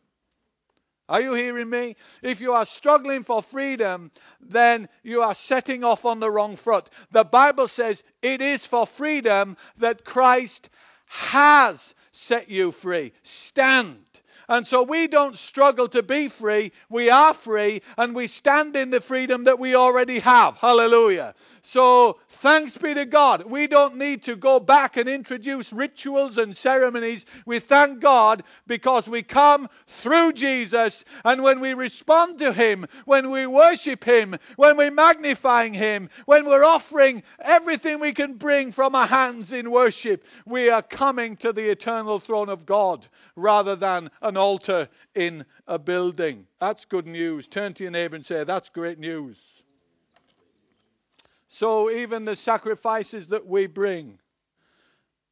Are 1.07 1.21
you 1.21 1.35
hearing 1.35 1.69
me? 1.69 1.95
If 2.21 2.41
you 2.41 2.51
are 2.51 2.65
struggling 2.65 3.23
for 3.23 3.41
freedom, 3.41 4.11
then 4.41 4.89
you 5.03 5.21
are 5.21 5.33
setting 5.33 5.85
off 5.85 6.03
on 6.03 6.19
the 6.19 6.29
wrong 6.29 6.57
foot. 6.57 6.89
The 7.11 7.23
Bible 7.23 7.69
says 7.69 8.03
it 8.21 8.41
is 8.41 8.65
for 8.65 8.85
freedom 8.85 9.55
that 9.77 10.03
Christ 10.03 10.69
has 11.05 11.95
set 12.11 12.49
you 12.49 12.73
free. 12.73 13.13
Stand. 13.23 14.14
And 14.47 14.65
so 14.65 14.83
we 14.83 15.07
don't 15.07 15.35
struggle 15.35 15.87
to 15.89 16.03
be 16.03 16.27
free. 16.27 16.71
We 16.89 17.09
are 17.09 17.33
free 17.33 17.81
and 17.97 18.15
we 18.15 18.27
stand 18.27 18.75
in 18.75 18.91
the 18.91 19.01
freedom 19.01 19.43
that 19.45 19.59
we 19.59 19.75
already 19.75 20.19
have. 20.19 20.57
Hallelujah. 20.57 21.33
So 21.67 22.19
thanks 22.29 22.77
be 22.77 22.93
to 22.93 23.07
God. 23.07 23.47
We 23.47 23.65
don't 23.65 23.95
need 23.95 24.21
to 24.23 24.35
go 24.35 24.59
back 24.59 24.97
and 24.97 25.09
introduce 25.09 25.73
rituals 25.73 26.37
and 26.37 26.55
ceremonies. 26.55 27.25
We 27.47 27.57
thank 27.57 28.01
God 28.01 28.43
because 28.67 29.09
we 29.09 29.23
come 29.23 29.67
through 29.87 30.33
Jesus. 30.33 31.03
And 31.23 31.41
when 31.41 31.59
we 31.59 31.73
respond 31.73 32.37
to 32.37 32.53
Him, 32.53 32.85
when 33.05 33.31
we 33.31 33.47
worship 33.47 34.03
Him, 34.03 34.35
when 34.57 34.77
we're 34.77 34.91
magnifying 34.91 35.73
Him, 35.73 36.11
when 36.27 36.45
we're 36.45 36.63
offering 36.63 37.23
everything 37.39 37.99
we 37.99 38.13
can 38.13 38.35
bring 38.35 38.71
from 38.71 38.93
our 38.93 39.07
hands 39.07 39.51
in 39.51 39.71
worship, 39.71 40.23
we 40.45 40.69
are 40.69 40.83
coming 40.83 41.35
to 41.37 41.51
the 41.51 41.71
eternal 41.71 42.19
throne 42.19 42.47
of 42.47 42.67
God 42.67 43.07
rather 43.35 43.75
than 43.75 44.11
an 44.21 44.37
altar 44.37 44.87
in 45.15 45.45
a 45.67 45.79
building. 45.79 46.45
That's 46.59 46.85
good 46.85 47.07
news. 47.07 47.47
Turn 47.47 47.73
to 47.73 47.85
your 47.85 47.91
neighbor 47.91 48.15
and 48.15 48.23
say, 48.23 48.43
That's 48.43 48.69
great 48.69 48.99
news. 48.99 49.63
So 51.57 51.89
even 51.89 52.25
the 52.25 52.35
sacrifices 52.35 53.27
that 53.27 53.47
we 53.47 53.67
bring, 53.67 54.19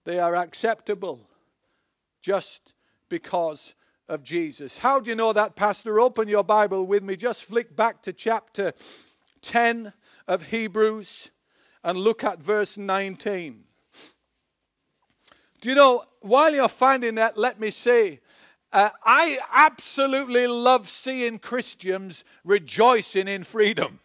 they 0.06 0.20
are 0.20 0.38
acceptable 0.38 1.28
just 2.22 2.76
because 3.10 3.76
of 4.08 4.24
Jesus. 4.24 4.78
How 4.78 5.02
do 5.02 5.10
you 5.10 5.18
know 5.18 5.34
that, 5.34 5.58
Pastor? 5.58 6.00
Open 6.00 6.30
your 6.30 6.46
Bible 6.46 6.88
with 6.88 7.04
me. 7.04 7.18
Just 7.18 7.44
flick 7.44 7.76
back 7.76 8.02
to 8.04 8.14
chapter 8.14 8.72
10 9.42 9.92
of 10.26 10.44
Hebrews 10.44 11.32
and 11.84 11.98
look 11.98 12.24
at 12.24 12.40
verse 12.40 12.78
19. 12.78 13.66
Do 15.60 15.68
you 15.68 15.76
know, 15.76 16.06
while 16.22 16.56
you're 16.56 16.70
finding 16.70 17.16
that, 17.16 17.38
let 17.38 17.60
me 17.60 17.70
say, 17.70 18.22
Uh, 18.72 18.92
I 19.04 19.40
absolutely 19.52 20.48
love 20.48 20.88
seeing 20.88 21.38
Christians 21.38 22.24
rejoicing 22.46 23.28
in 23.28 23.44
freedom. 23.44 24.00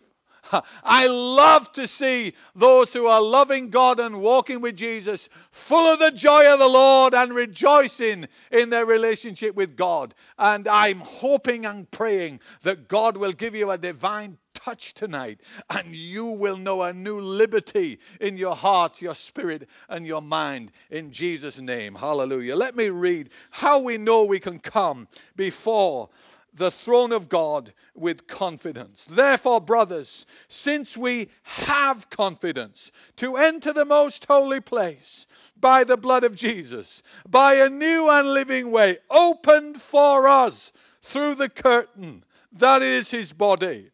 I 0.84 1.06
love 1.06 1.72
to 1.72 1.86
see 1.86 2.34
those 2.54 2.92
who 2.92 3.06
are 3.06 3.22
loving 3.22 3.70
God 3.70 4.00
and 4.00 4.20
walking 4.22 4.60
with 4.60 4.76
Jesus, 4.76 5.28
full 5.50 5.92
of 5.92 5.98
the 5.98 6.10
joy 6.10 6.52
of 6.52 6.58
the 6.58 6.68
Lord 6.68 7.14
and 7.14 7.32
rejoicing 7.32 8.26
in 8.50 8.70
their 8.70 8.86
relationship 8.86 9.54
with 9.54 9.76
God. 9.76 10.14
And 10.38 10.66
I'm 10.68 11.00
hoping 11.00 11.66
and 11.66 11.90
praying 11.90 12.40
that 12.62 12.88
God 12.88 13.16
will 13.16 13.32
give 13.32 13.54
you 13.54 13.70
a 13.70 13.78
divine 13.78 14.38
touch 14.54 14.92
tonight 14.92 15.40
and 15.70 15.94
you 15.94 16.26
will 16.26 16.56
know 16.56 16.82
a 16.82 16.92
new 16.92 17.20
liberty 17.20 17.98
in 18.20 18.36
your 18.36 18.56
heart, 18.56 19.00
your 19.00 19.14
spirit, 19.14 19.68
and 19.88 20.06
your 20.06 20.20
mind 20.20 20.72
in 20.90 21.12
Jesus' 21.12 21.60
name. 21.60 21.94
Hallelujah. 21.94 22.56
Let 22.56 22.74
me 22.74 22.88
read 22.88 23.30
how 23.50 23.78
we 23.78 23.98
know 23.98 24.24
we 24.24 24.40
can 24.40 24.58
come 24.58 25.08
before 25.36 26.10
the 26.52 26.70
throne 26.70 27.12
of 27.12 27.28
God 27.28 27.72
with 27.94 28.26
confidence. 28.26 29.04
Therefore, 29.04 29.60
brothers, 29.60 30.26
since 30.48 30.96
we 30.96 31.28
have 31.42 32.10
confidence 32.10 32.90
to 33.16 33.36
enter 33.36 33.72
the 33.72 33.84
most 33.84 34.24
holy 34.26 34.60
place 34.60 35.26
by 35.58 35.84
the 35.84 35.96
blood 35.96 36.24
of 36.24 36.34
Jesus, 36.34 37.02
by 37.28 37.54
a 37.54 37.68
new 37.68 38.10
and 38.10 38.28
living 38.28 38.70
way 38.70 38.98
opened 39.10 39.80
for 39.80 40.28
us 40.28 40.72
through 41.02 41.34
the 41.34 41.48
curtain 41.48 42.24
that 42.52 42.82
is 42.82 43.10
his 43.10 43.32
body. 43.32 43.90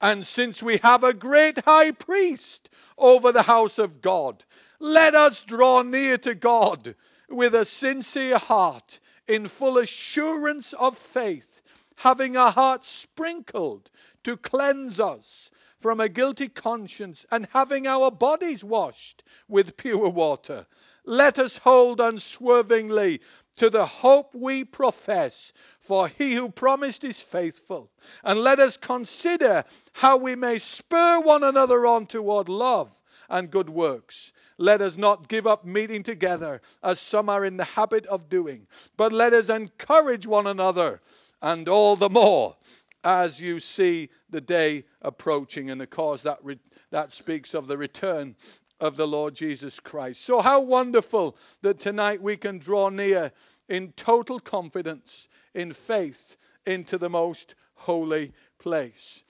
And 0.00 0.26
since 0.26 0.62
we 0.62 0.78
have 0.78 1.02
a 1.02 1.14
great 1.14 1.64
high 1.64 1.90
priest 1.90 2.70
over 2.98 3.32
the 3.32 3.42
house 3.42 3.78
of 3.78 4.02
God, 4.02 4.44
let 4.78 5.14
us 5.14 5.44
draw 5.44 5.82
near 5.82 6.18
to 6.18 6.34
God 6.34 6.94
with 7.28 7.54
a 7.54 7.64
sincere 7.64 8.38
heart 8.38 9.00
in 9.26 9.48
full 9.48 9.78
assurance 9.78 10.74
of 10.74 10.96
faith 10.96 11.53
having 11.96 12.36
our 12.36 12.52
hearts 12.52 12.88
sprinkled 12.88 13.90
to 14.22 14.36
cleanse 14.36 14.98
us 14.98 15.50
from 15.84 16.00
a 16.00 16.08
guilty 16.08 16.48
conscience, 16.48 17.26
and 17.30 17.46
having 17.52 17.86
our 17.86 18.10
bodies 18.10 18.64
washed 18.64 19.22
with 19.48 19.76
pure 19.76 20.08
water. 20.08 20.66
Let 21.04 21.38
us 21.38 21.58
hold 21.58 22.00
unswervingly 22.00 23.20
to 23.56 23.68
the 23.68 23.84
hope 23.84 24.34
we 24.34 24.64
profess, 24.64 25.52
for 25.78 26.08
he 26.08 26.32
who 26.32 26.48
promised 26.48 27.04
is 27.04 27.20
faithful. 27.20 27.90
And 28.22 28.40
let 28.40 28.60
us 28.60 28.78
consider 28.78 29.64
how 29.92 30.16
we 30.16 30.34
may 30.34 30.58
spur 30.58 31.20
one 31.20 31.44
another 31.44 31.86
on 31.86 32.06
toward 32.06 32.48
love 32.48 33.02
and 33.28 33.50
good 33.50 33.68
works. 33.68 34.32
Let 34.56 34.80
us 34.80 34.96
not 34.96 35.28
give 35.28 35.46
up 35.46 35.66
meeting 35.66 36.02
together, 36.02 36.62
as 36.82 36.98
some 36.98 37.28
are 37.28 37.44
in 37.44 37.58
the 37.58 37.64
habit 37.64 38.06
of 38.06 38.28
doing, 38.28 38.66
but 38.96 39.12
let 39.12 39.34
us 39.34 39.50
encourage 39.50 40.26
one 40.26 40.46
another 40.46 41.02
and 41.44 41.68
all 41.68 41.94
the 41.94 42.08
more 42.08 42.56
as 43.04 43.38
you 43.38 43.60
see 43.60 44.08
the 44.30 44.40
day 44.40 44.82
approaching. 45.02 45.68
And 45.70 45.82
of 45.82 45.90
course, 45.90 46.22
that, 46.22 46.38
re- 46.42 46.58
that 46.90 47.12
speaks 47.12 47.52
of 47.52 47.66
the 47.66 47.76
return 47.76 48.34
of 48.80 48.96
the 48.96 49.06
Lord 49.06 49.34
Jesus 49.34 49.78
Christ. 49.78 50.22
So, 50.22 50.40
how 50.40 50.62
wonderful 50.62 51.36
that 51.60 51.78
tonight 51.78 52.22
we 52.22 52.38
can 52.38 52.58
draw 52.58 52.88
near 52.88 53.30
in 53.68 53.92
total 53.92 54.40
confidence, 54.40 55.28
in 55.54 55.74
faith, 55.74 56.38
into 56.64 56.96
the 56.96 57.10
most 57.10 57.54
holy 57.74 58.32
place. 58.58 59.22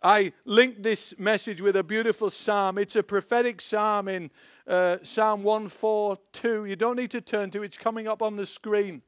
I 0.00 0.32
linked 0.44 0.84
this 0.84 1.12
message 1.18 1.60
with 1.60 1.74
a 1.74 1.82
beautiful 1.82 2.30
psalm. 2.30 2.78
It's 2.78 2.94
a 2.94 3.02
prophetic 3.02 3.60
psalm 3.60 4.06
in 4.06 4.30
uh, 4.68 4.98
Psalm 5.02 5.42
142. 5.42 6.66
You 6.66 6.76
don't 6.76 6.94
need 6.94 7.10
to 7.10 7.20
turn 7.20 7.50
to 7.50 7.62
it, 7.62 7.66
it's 7.66 7.76
coming 7.76 8.06
up 8.06 8.22
on 8.22 8.36
the 8.36 8.46
screen. 8.46 9.02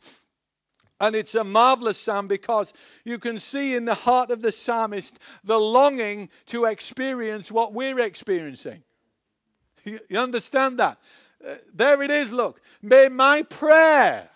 And 1.00 1.16
it's 1.16 1.34
a 1.34 1.42
marvelous 1.42 1.98
psalm 1.98 2.28
because 2.28 2.74
you 3.04 3.18
can 3.18 3.38
see 3.38 3.74
in 3.74 3.86
the 3.86 3.94
heart 3.94 4.30
of 4.30 4.42
the 4.42 4.52
psalmist 4.52 5.18
the 5.42 5.58
longing 5.58 6.28
to 6.46 6.66
experience 6.66 7.50
what 7.50 7.72
we're 7.72 8.00
experiencing. 8.00 8.82
You, 9.84 9.98
understand 10.14 10.78
that? 10.78 10.98
Uh, 11.42 11.54
there 11.72 12.02
it 12.02 12.10
is, 12.10 12.30
look. 12.30 12.60
May 12.82 13.08
my 13.08 13.42
prayer 13.42 14.28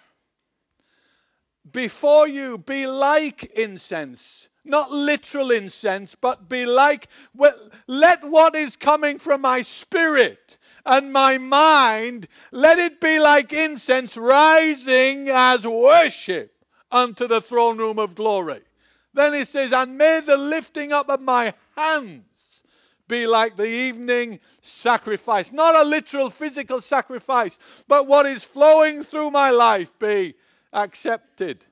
before 1.71 2.27
you 2.27 2.57
be 2.57 2.87
like 2.87 3.45
incense. 3.57 4.49
Not 4.65 4.91
literal 4.91 5.51
incense, 5.51 6.15
but 6.15 6.49
be 6.49 6.65
like, 6.65 7.09
well, 7.37 7.55
let 7.87 8.21
what 8.23 8.57
is 8.57 8.77
coming 8.77 9.19
from 9.19 9.43
my 9.43 9.61
spirit 9.61 10.57
and 10.87 11.13
my 11.13 11.37
mind, 11.37 12.29
let 12.51 12.79
it 12.79 13.03
be 13.03 13.21
like 13.21 13.53
incense 13.53 14.17
rising 14.17 15.29
as 15.29 15.67
worship 15.67 16.54
unto 16.95 17.27
the 17.27 17.41
throne 17.41 17.77
room 17.77 17.99
of 17.99 18.15
glory. 18.15 18.61
Then 19.13 19.35
he 19.35 19.45
says, 19.45 19.73
And 19.73 19.99
may 19.99 20.21
the 20.21 20.37
lifting 20.37 20.93
up 20.93 21.11
of 21.11 21.21
my 21.21 21.53
hands 21.77 22.63
be 23.07 23.27
like 23.27 23.57
the 23.57 23.67
evening 23.67 24.41
sacrifice. 24.63 25.53
Not 25.53 25.75
a 25.75 25.85
literal 25.85 26.31
physical 26.31 26.81
sacrifice, 26.81 27.59
but 27.87 28.07
what 28.07 28.27
is 28.27 28.45
flowing 28.45 29.03
through 29.03 29.31
my 29.33 29.51
life 29.51 29.99
be 29.99 30.35
accepted 30.73 31.65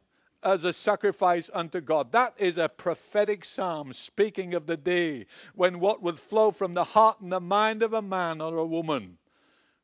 as 0.42 0.64
a 0.64 0.72
sacrifice 0.72 1.48
unto 1.54 1.80
God. 1.80 2.10
That 2.12 2.34
is 2.36 2.58
a 2.58 2.68
prophetic 2.68 3.44
psalm 3.44 3.92
speaking 3.92 4.54
of 4.54 4.66
the 4.66 4.76
day 4.76 5.26
when 5.54 5.78
what 5.78 6.02
would 6.02 6.18
flow 6.18 6.50
from 6.50 6.74
the 6.74 6.84
heart 6.84 7.20
and 7.20 7.30
the 7.30 7.40
mind 7.40 7.82
of 7.82 7.92
a 7.92 8.02
man 8.02 8.40
or 8.40 8.58
a 8.58 8.66
woman 8.66 9.18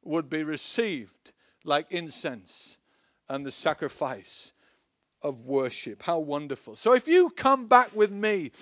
would 0.03 0.29
be 0.29 0.43
received 0.43 1.33
like 1.65 1.87
incense 1.91 2.79
and 3.29 3.47
the 3.47 3.51
sacrifice 3.53 4.53
of 5.23 5.43
worship. 5.43 6.03
How 6.03 6.19
wonderful. 6.19 6.77
So, 6.77 6.93
if 6.93 7.09
you 7.09 7.31
come 7.31 7.67
back 7.67 7.95
with 7.95 8.11
me 8.11 8.53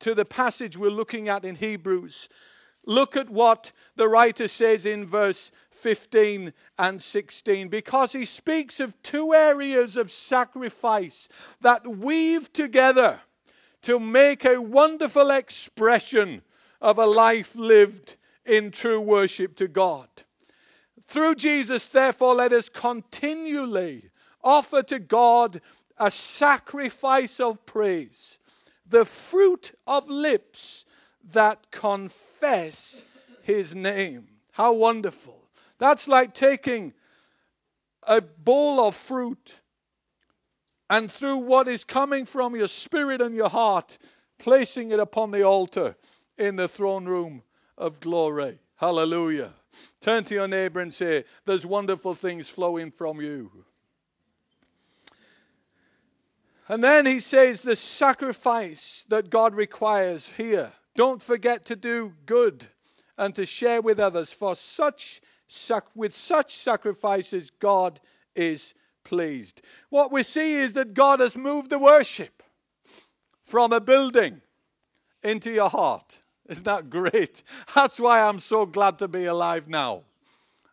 to 0.00 0.14
the 0.14 0.24
passage 0.24 0.76
we're 0.76 0.90
looking 0.90 1.28
at 1.28 1.44
in 1.44 1.56
Hebrews, 1.56 2.28
look 2.84 3.16
at 3.16 3.28
what 3.28 3.72
the 3.96 4.08
writer 4.08 4.48
says 4.48 4.86
in 4.86 5.06
verse 5.06 5.50
15 5.70 6.52
and 6.78 7.02
16, 7.02 7.68
because 7.68 8.12
he 8.12 8.24
speaks 8.24 8.80
of 8.80 9.00
two 9.02 9.34
areas 9.34 9.96
of 9.96 10.10
sacrifice 10.10 11.28
that 11.60 11.86
weave 11.86 12.52
together 12.52 13.20
to 13.82 14.00
make 14.00 14.44
a 14.44 14.60
wonderful 14.60 15.30
expression 15.30 16.42
of 16.80 16.98
a 16.98 17.06
life 17.06 17.54
lived 17.56 18.16
in 18.44 18.70
true 18.70 19.00
worship 19.00 19.56
to 19.56 19.68
God. 19.68 20.08
Through 21.06 21.36
Jesus, 21.36 21.88
therefore, 21.88 22.34
let 22.34 22.52
us 22.52 22.68
continually 22.68 24.10
offer 24.42 24.82
to 24.84 24.98
God 24.98 25.60
a 25.98 26.10
sacrifice 26.10 27.40
of 27.40 27.64
praise, 27.66 28.38
the 28.86 29.04
fruit 29.04 29.72
of 29.86 30.08
lips 30.08 30.84
that 31.32 31.70
confess 31.70 33.04
his 33.42 33.74
name. 33.74 34.28
How 34.52 34.72
wonderful. 34.72 35.48
That's 35.78 36.08
like 36.08 36.34
taking 36.34 36.94
a 38.02 38.20
bowl 38.20 38.86
of 38.86 38.94
fruit 38.94 39.60
and 40.88 41.10
through 41.10 41.38
what 41.38 41.68
is 41.68 41.84
coming 41.84 42.24
from 42.24 42.54
your 42.54 42.68
spirit 42.68 43.20
and 43.20 43.34
your 43.34 43.48
heart, 43.48 43.98
placing 44.38 44.92
it 44.92 45.00
upon 45.00 45.30
the 45.30 45.42
altar 45.42 45.96
in 46.38 46.56
the 46.56 46.68
throne 46.68 47.06
room 47.06 47.42
of 47.76 48.00
glory. 48.00 48.58
Hallelujah. 48.76 49.52
Turn 50.00 50.24
to 50.24 50.34
your 50.34 50.48
neighbor 50.48 50.80
and 50.80 50.92
say, 50.94 51.24
There's 51.44 51.66
wonderful 51.66 52.14
things 52.14 52.48
flowing 52.48 52.90
from 52.90 53.20
you. 53.20 53.65
And 56.68 56.82
then 56.82 57.06
he 57.06 57.20
says 57.20 57.62
the 57.62 57.76
sacrifice 57.76 59.04
that 59.08 59.30
God 59.30 59.54
requires 59.54 60.32
here. 60.32 60.72
Don't 60.96 61.22
forget 61.22 61.64
to 61.66 61.76
do 61.76 62.14
good 62.26 62.66
and 63.16 63.34
to 63.36 63.46
share 63.46 63.80
with 63.80 64.00
others, 64.00 64.32
for 64.32 64.56
such 64.56 65.20
with 65.94 66.14
such 66.14 66.52
sacrifices 66.54 67.50
God 67.50 68.00
is 68.34 68.74
pleased. 69.04 69.62
What 69.90 70.10
we 70.10 70.24
see 70.24 70.54
is 70.54 70.72
that 70.72 70.92
God 70.92 71.20
has 71.20 71.36
moved 71.36 71.70
the 71.70 71.78
worship 71.78 72.42
from 73.44 73.72
a 73.72 73.80
building 73.80 74.40
into 75.22 75.52
your 75.52 75.70
heart. 75.70 76.18
Isn't 76.48 76.64
that 76.64 76.90
great? 76.90 77.42
That's 77.74 78.00
why 78.00 78.22
I'm 78.22 78.40
so 78.40 78.66
glad 78.66 78.98
to 78.98 79.08
be 79.08 79.26
alive 79.26 79.68
now. 79.68 80.02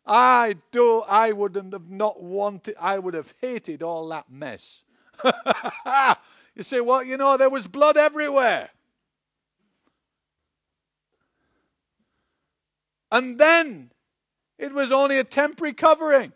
I 0.05 0.55
do 0.71 1.01
I 1.07 1.31
wouldn't 1.31 1.71
have 1.71 1.89
not 1.89 2.21
wanted 2.21 2.75
I 2.79 2.99
would 2.99 3.13
have 3.13 3.33
hated 3.39 3.81
all 3.81 4.09
that 4.09 4.29
mess. 4.29 4.82
you 6.55 6.63
say, 6.63 6.79
well, 6.81 7.03
you 7.03 7.17
know, 7.17 7.37
there 7.37 7.49
was 7.49 7.67
blood 7.67 7.97
everywhere. 7.97 8.69
And 13.11 13.37
then 13.37 13.91
it 14.57 14.73
was 14.73 14.91
only 14.91 15.19
a 15.19 15.23
temporary 15.23 15.73
covering. 15.73 16.33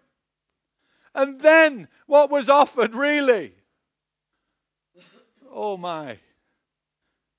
And 1.16 1.42
then 1.42 1.88
what 2.06 2.30
was 2.30 2.50
offered 2.50 2.94
really? 2.94 3.56
Oh 5.52 5.76
my, 5.76 6.20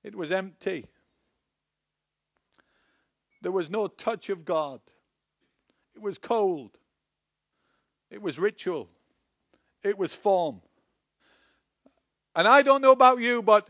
it 0.03 0.16
was 0.16 0.33
empty. 0.33 0.87
There 3.42 3.53
was 3.53 3.70
no 3.70 3.87
touch 3.87 4.29
of 4.31 4.44
God. 4.44 4.81
It 5.94 6.03
was 6.03 6.18
cold. 6.18 6.77
It 8.11 8.20
was 8.20 8.38
ritual. 8.38 8.88
It 9.85 9.96
was 9.96 10.14
form. 10.14 10.62
And 12.38 12.46
I 12.46 12.62
don't 12.62 12.83
know 12.83 12.92
about 12.92 13.18
you, 13.18 13.42
but 13.42 13.66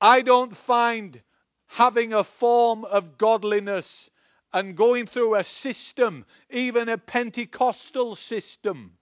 I 0.00 0.22
don't 0.22 0.56
find 0.56 1.20
having 1.66 2.14
a 2.14 2.24
form 2.24 2.86
of 2.86 3.18
godliness 3.18 4.08
and 4.50 4.74
going 4.74 5.04
through 5.04 5.34
a 5.34 5.44
system, 5.44 6.24
even 6.48 6.88
a 6.88 6.96
Pentecostal 6.96 8.14
system, 8.14 8.96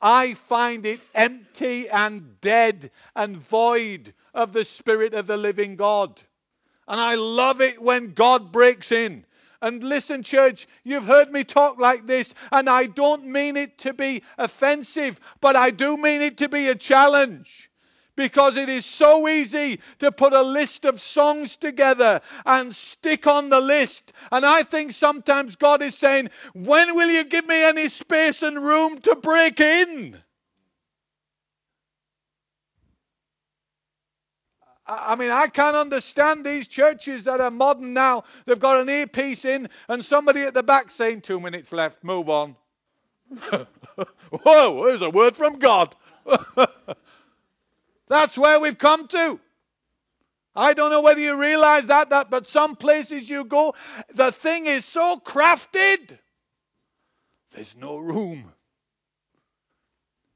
I 0.00 0.34
find 0.34 0.86
it 0.86 0.98
empty 1.14 1.88
and 1.88 2.40
dead 2.40 2.90
and 3.14 3.36
void 3.36 4.12
of 4.34 4.54
the 4.54 4.64
Spirit 4.64 5.14
of 5.14 5.28
the 5.28 5.36
living 5.36 5.76
God. 5.76 6.20
And 6.88 7.00
I 7.00 7.14
love 7.14 7.60
it 7.60 7.80
when 7.80 8.14
God 8.14 8.50
breaks 8.50 8.90
in. 8.90 9.24
And 9.62 9.84
listen, 9.84 10.24
church, 10.24 10.66
you've 10.82 11.04
heard 11.04 11.30
me 11.30 11.44
talk 11.44 11.78
like 11.78 12.08
this, 12.08 12.34
and 12.50 12.68
I 12.68 12.86
don't 12.86 13.26
mean 13.26 13.56
it 13.56 13.78
to 13.78 13.92
be 13.92 14.24
offensive, 14.36 15.20
but 15.40 15.54
I 15.54 15.70
do 15.70 15.96
mean 15.96 16.22
it 16.22 16.36
to 16.38 16.48
be 16.48 16.66
a 16.66 16.74
challenge 16.74 17.69
because 18.20 18.58
it 18.58 18.68
is 18.68 18.84
so 18.84 19.26
easy 19.28 19.80
to 19.98 20.12
put 20.12 20.34
a 20.34 20.42
list 20.42 20.84
of 20.84 21.00
songs 21.00 21.56
together 21.56 22.20
and 22.44 22.74
stick 22.74 23.26
on 23.26 23.48
the 23.48 23.58
list. 23.58 24.12
And 24.30 24.44
I 24.44 24.62
think 24.62 24.92
sometimes 24.92 25.56
God 25.56 25.80
is 25.80 25.94
saying, 25.94 26.28
When 26.52 26.94
will 26.94 27.08
you 27.08 27.24
give 27.24 27.46
me 27.46 27.62
any 27.64 27.88
space 27.88 28.42
and 28.42 28.62
room 28.62 28.98
to 28.98 29.16
break 29.16 29.58
in? 29.58 30.18
I 34.86 35.16
mean, 35.16 35.30
I 35.30 35.46
can't 35.46 35.76
understand 35.76 36.44
these 36.44 36.68
churches 36.68 37.24
that 37.24 37.40
are 37.40 37.50
modern 37.50 37.94
now. 37.94 38.24
They've 38.44 38.60
got 38.60 38.80
an 38.80 38.90
earpiece 38.90 39.46
in 39.46 39.70
and 39.88 40.04
somebody 40.04 40.42
at 40.42 40.52
the 40.52 40.62
back 40.62 40.90
saying, 40.90 41.22
Two 41.22 41.40
minutes 41.40 41.72
left, 41.72 42.04
move 42.04 42.28
on. 42.28 42.54
Whoa, 44.30 44.84
there's 44.84 45.00
a 45.00 45.08
word 45.08 45.36
from 45.36 45.58
God. 45.58 45.96
That's 48.10 48.36
where 48.36 48.58
we've 48.58 48.76
come 48.76 49.06
to. 49.06 49.40
I 50.56 50.74
don't 50.74 50.90
know 50.90 51.00
whether 51.00 51.20
you 51.20 51.40
realize 51.40 51.86
that, 51.86 52.10
that, 52.10 52.28
but 52.28 52.44
some 52.44 52.74
places 52.74 53.30
you 53.30 53.44
go, 53.44 53.72
the 54.12 54.32
thing 54.32 54.66
is 54.66 54.84
so 54.84 55.22
crafted, 55.24 56.18
there's 57.52 57.76
no 57.76 57.98
room. 57.98 58.52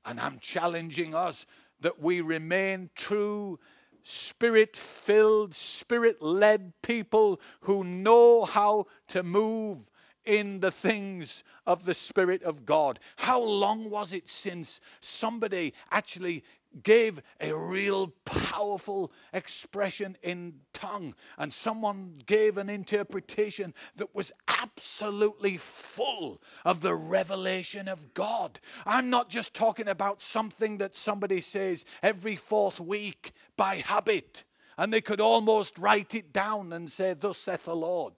And 0.04 0.20
I'm 0.20 0.38
challenging 0.38 1.16
us 1.16 1.46
that 1.80 2.00
we 2.00 2.20
remain 2.20 2.90
true, 2.94 3.58
spirit 4.04 4.76
filled, 4.76 5.52
spirit 5.52 6.22
led 6.22 6.74
people 6.80 7.40
who 7.62 7.82
know 7.82 8.44
how 8.44 8.86
to 9.08 9.24
move 9.24 9.90
in 10.24 10.60
the 10.60 10.70
things 10.70 11.42
of 11.66 11.84
the 11.84 11.94
Spirit 11.94 12.42
of 12.42 12.64
God. 12.64 12.98
How 13.16 13.40
long 13.40 13.90
was 13.90 14.12
it 14.12 14.28
since 14.28 14.80
somebody 15.00 15.74
actually 15.90 16.44
gave 16.82 17.22
a 17.40 17.54
real 17.54 18.08
powerful 18.24 19.12
expression 19.32 20.16
in 20.22 20.54
tongue, 20.72 21.14
and 21.38 21.52
someone 21.52 22.20
gave 22.26 22.58
an 22.58 22.68
interpretation 22.68 23.74
that 23.96 24.14
was 24.14 24.32
absolutely 24.48 25.56
full 25.56 26.40
of 26.64 26.80
the 26.80 26.94
revelation 26.94 27.88
of 27.88 28.14
God. 28.14 28.60
I'm 28.86 29.10
not 29.10 29.28
just 29.28 29.54
talking 29.54 29.88
about 29.88 30.20
something 30.20 30.78
that 30.78 30.94
somebody 30.94 31.40
says 31.40 31.84
every 32.02 32.36
fourth 32.36 32.80
week 32.80 33.32
by 33.56 33.76
habit, 33.76 34.44
and 34.76 34.92
they 34.92 35.00
could 35.00 35.20
almost 35.20 35.78
write 35.78 36.14
it 36.14 36.32
down 36.32 36.72
and 36.72 36.90
say, 36.90 37.14
Thus 37.14 37.38
saith 37.38 37.64
the 37.64 37.76
Lord. 37.76 38.14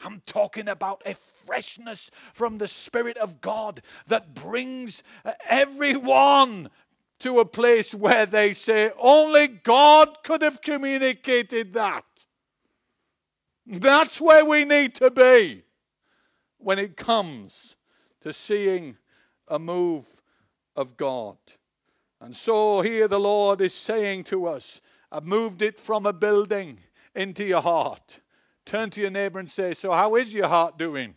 I'm 0.00 0.22
talking 0.26 0.68
about 0.68 1.02
a 1.04 1.14
freshness 1.14 2.10
from 2.32 2.58
the 2.58 2.68
Spirit 2.68 3.16
of 3.16 3.40
God 3.40 3.82
that 4.06 4.34
brings 4.34 5.02
uh, 5.24 5.32
everyone 5.48 6.70
to 7.20 7.40
a 7.40 7.44
place 7.44 7.94
where 7.94 8.26
they 8.26 8.52
say, 8.52 8.92
only 8.98 9.48
God 9.48 10.22
could 10.22 10.42
have 10.42 10.60
communicated 10.60 11.74
that. 11.74 12.04
That's 13.66 14.20
where 14.20 14.44
we 14.44 14.64
need 14.64 14.94
to 14.96 15.10
be 15.10 15.62
when 16.58 16.78
it 16.78 16.96
comes 16.96 17.76
to 18.22 18.32
seeing 18.32 18.96
a 19.46 19.58
move 19.58 20.06
of 20.76 20.96
God. 20.96 21.36
And 22.20 22.34
so 22.34 22.80
here 22.80 23.08
the 23.08 23.20
Lord 23.20 23.60
is 23.60 23.74
saying 23.74 24.24
to 24.24 24.46
us, 24.46 24.80
I've 25.10 25.26
moved 25.26 25.62
it 25.62 25.78
from 25.78 26.06
a 26.06 26.12
building 26.12 26.80
into 27.14 27.44
your 27.44 27.62
heart. 27.62 28.20
Turn 28.64 28.90
to 28.90 29.00
your 29.00 29.10
neighbor 29.10 29.38
and 29.38 29.50
say, 29.50 29.72
So, 29.72 29.92
how 29.92 30.16
is 30.16 30.34
your 30.34 30.48
heart 30.48 30.78
doing? 30.78 31.14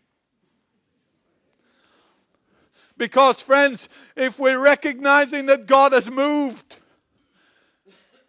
Because, 3.01 3.41
friends, 3.41 3.89
if 4.15 4.37
we're 4.37 4.59
recognizing 4.59 5.47
that 5.47 5.65
God 5.65 5.91
has 5.91 6.11
moved, 6.11 6.77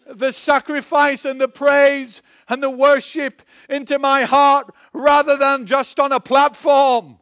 the 0.06 0.32
sacrifice 0.32 1.26
and 1.26 1.38
the 1.38 1.46
praise 1.46 2.22
and 2.48 2.62
the 2.62 2.70
worship 2.70 3.42
into 3.68 3.98
my 3.98 4.22
heart 4.22 4.74
rather 4.94 5.36
than 5.36 5.66
just 5.66 6.00
on 6.00 6.10
a 6.10 6.20
platform, 6.20 7.18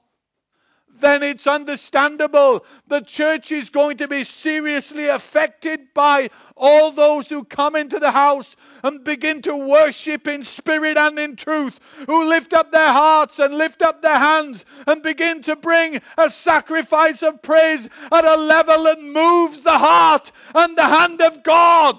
then 1.01 1.23
it's 1.23 1.47
understandable 1.47 2.65
the 2.87 3.01
church 3.01 3.53
is 3.53 3.71
going 3.71 3.97
to 3.99 4.09
be 4.09 4.25
seriously 4.25 5.09
affected 5.09 5.93
by 5.95 6.29
all 6.57 6.91
those 6.93 7.29
who 7.29 7.45
come 7.45 7.77
into 7.77 7.99
the 7.99 8.11
house 8.11 8.57
and 8.83 9.05
begin 9.05 9.43
to 9.43 9.57
worship 9.57 10.27
in 10.27 10.43
spirit 10.43 10.97
and 10.97 11.19
in 11.19 11.37
truth, 11.37 11.81
who 12.07 12.29
lift 12.29 12.53
up 12.53 12.73
their 12.73 12.93
hearts 12.93 13.39
and 13.39 13.57
lift 13.57 13.83
up 13.83 14.03
their 14.03 14.19
hands 14.19 14.65
and 14.87 15.03
begin 15.03 15.43
to 15.43 15.57
bring 15.57 16.01
a 16.19 16.31
sacrifice 16.31 17.23
of 17.23 17.43
praise 17.43 17.89
at 18.13 18.25
a 18.25 18.37
level 18.37 18.85
that 18.85 19.01
moves 19.01 19.63
the 19.63 19.79
heart 19.79 20.33
and 20.55 20.77
the 20.77 20.87
hand 20.87 21.21
of 21.21 21.43
God. 21.43 21.99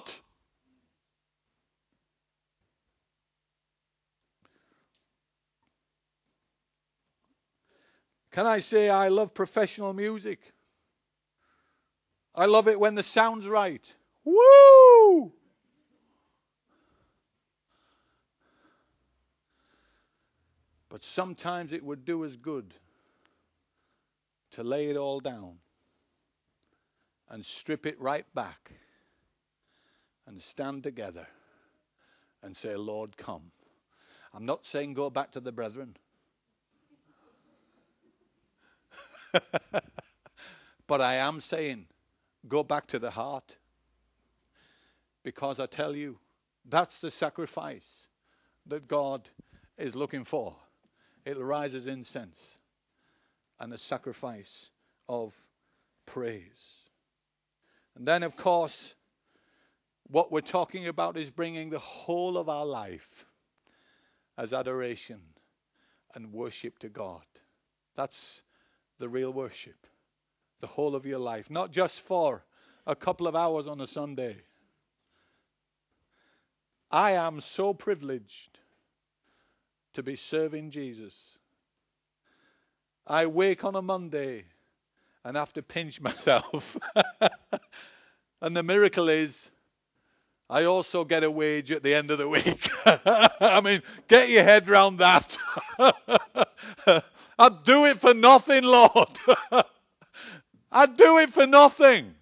Can 8.31 8.45
I 8.45 8.59
say 8.59 8.89
I 8.89 9.09
love 9.09 9.33
professional 9.33 9.93
music? 9.93 10.53
I 12.33 12.45
love 12.45 12.67
it 12.67 12.79
when 12.79 12.95
the 12.95 13.03
sound's 13.03 13.47
right. 13.47 13.93
Woo! 14.23 15.33
But 20.87 21.03
sometimes 21.03 21.73
it 21.73 21.83
would 21.83 22.05
do 22.05 22.23
us 22.23 22.37
good 22.37 22.73
to 24.51 24.63
lay 24.63 24.89
it 24.89 24.97
all 24.97 25.19
down 25.19 25.59
and 27.29 27.43
strip 27.43 27.85
it 27.85 27.99
right 27.99 28.25
back 28.33 28.71
and 30.27 30.39
stand 30.39 30.83
together 30.83 31.27
and 32.43 32.55
say, 32.55 32.75
Lord, 32.75 33.17
come. 33.17 33.51
I'm 34.33 34.45
not 34.45 34.65
saying 34.65 34.93
go 34.93 35.09
back 35.09 35.31
to 35.31 35.39
the 35.39 35.51
brethren. 35.51 35.95
but 40.87 41.01
I 41.01 41.15
am 41.15 41.39
saying, 41.39 41.87
go 42.47 42.63
back 42.63 42.87
to 42.87 42.99
the 42.99 43.11
heart. 43.11 43.57
Because 45.23 45.59
I 45.59 45.67
tell 45.67 45.95
you, 45.95 46.17
that's 46.67 46.99
the 46.99 47.11
sacrifice 47.11 48.07
that 48.65 48.87
God 48.87 49.29
is 49.77 49.95
looking 49.95 50.23
for. 50.23 50.55
It 51.25 51.37
rises 51.37 51.87
incense 51.87 52.57
and 53.59 53.71
a 53.73 53.77
sacrifice 53.77 54.71
of 55.07 55.35
praise. 56.05 56.89
And 57.95 58.07
then, 58.07 58.23
of 58.23 58.35
course, 58.35 58.95
what 60.07 60.31
we're 60.31 60.41
talking 60.41 60.87
about 60.87 61.17
is 61.17 61.29
bringing 61.29 61.69
the 61.69 61.79
whole 61.79 62.37
of 62.37 62.49
our 62.49 62.65
life 62.65 63.25
as 64.37 64.53
adoration 64.53 65.21
and 66.15 66.33
worship 66.33 66.79
to 66.79 66.89
God. 66.89 67.23
That's 67.95 68.43
the 69.01 69.09
real 69.09 69.33
worship, 69.33 69.87
the 70.61 70.67
whole 70.67 70.95
of 70.95 71.05
your 71.05 71.19
life, 71.19 71.49
not 71.49 71.71
just 71.71 71.99
for 71.99 72.45
a 72.87 72.95
couple 72.95 73.27
of 73.27 73.35
hours 73.35 73.67
on 73.67 73.81
a 73.81 73.87
Sunday. 73.87 74.37
I 76.89 77.11
am 77.11 77.41
so 77.41 77.73
privileged 77.73 78.59
to 79.93 80.03
be 80.03 80.15
serving 80.15 80.71
Jesus. 80.71 81.39
I 83.07 83.25
wake 83.25 83.65
on 83.65 83.75
a 83.75 83.81
Monday 83.81 84.45
and 85.23 85.35
have 85.35 85.53
to 85.53 85.63
pinch 85.63 85.99
myself. 86.09 86.77
and 88.41 88.55
the 88.55 88.63
miracle 88.63 89.09
is, 89.09 89.51
I 90.49 90.65
also 90.65 91.05
get 91.05 91.23
a 91.23 91.31
wage 91.31 91.71
at 91.71 91.81
the 91.81 91.95
end 91.95 92.11
of 92.11 92.17
the 92.17 92.27
week. 92.27 92.69
I 92.85 93.61
mean, 93.63 93.81
get 94.07 94.29
your 94.29 94.43
head 94.43 94.67
round 94.67 94.99
that. 94.99 95.37
I'd 97.39 97.63
do 97.63 97.80
nothing, 98.21 98.63
Lord. 98.63 99.09
I'd 100.71 100.95
do 100.95 101.17
it 101.17 101.31
for 101.31 101.45
nothing. 101.45 102.15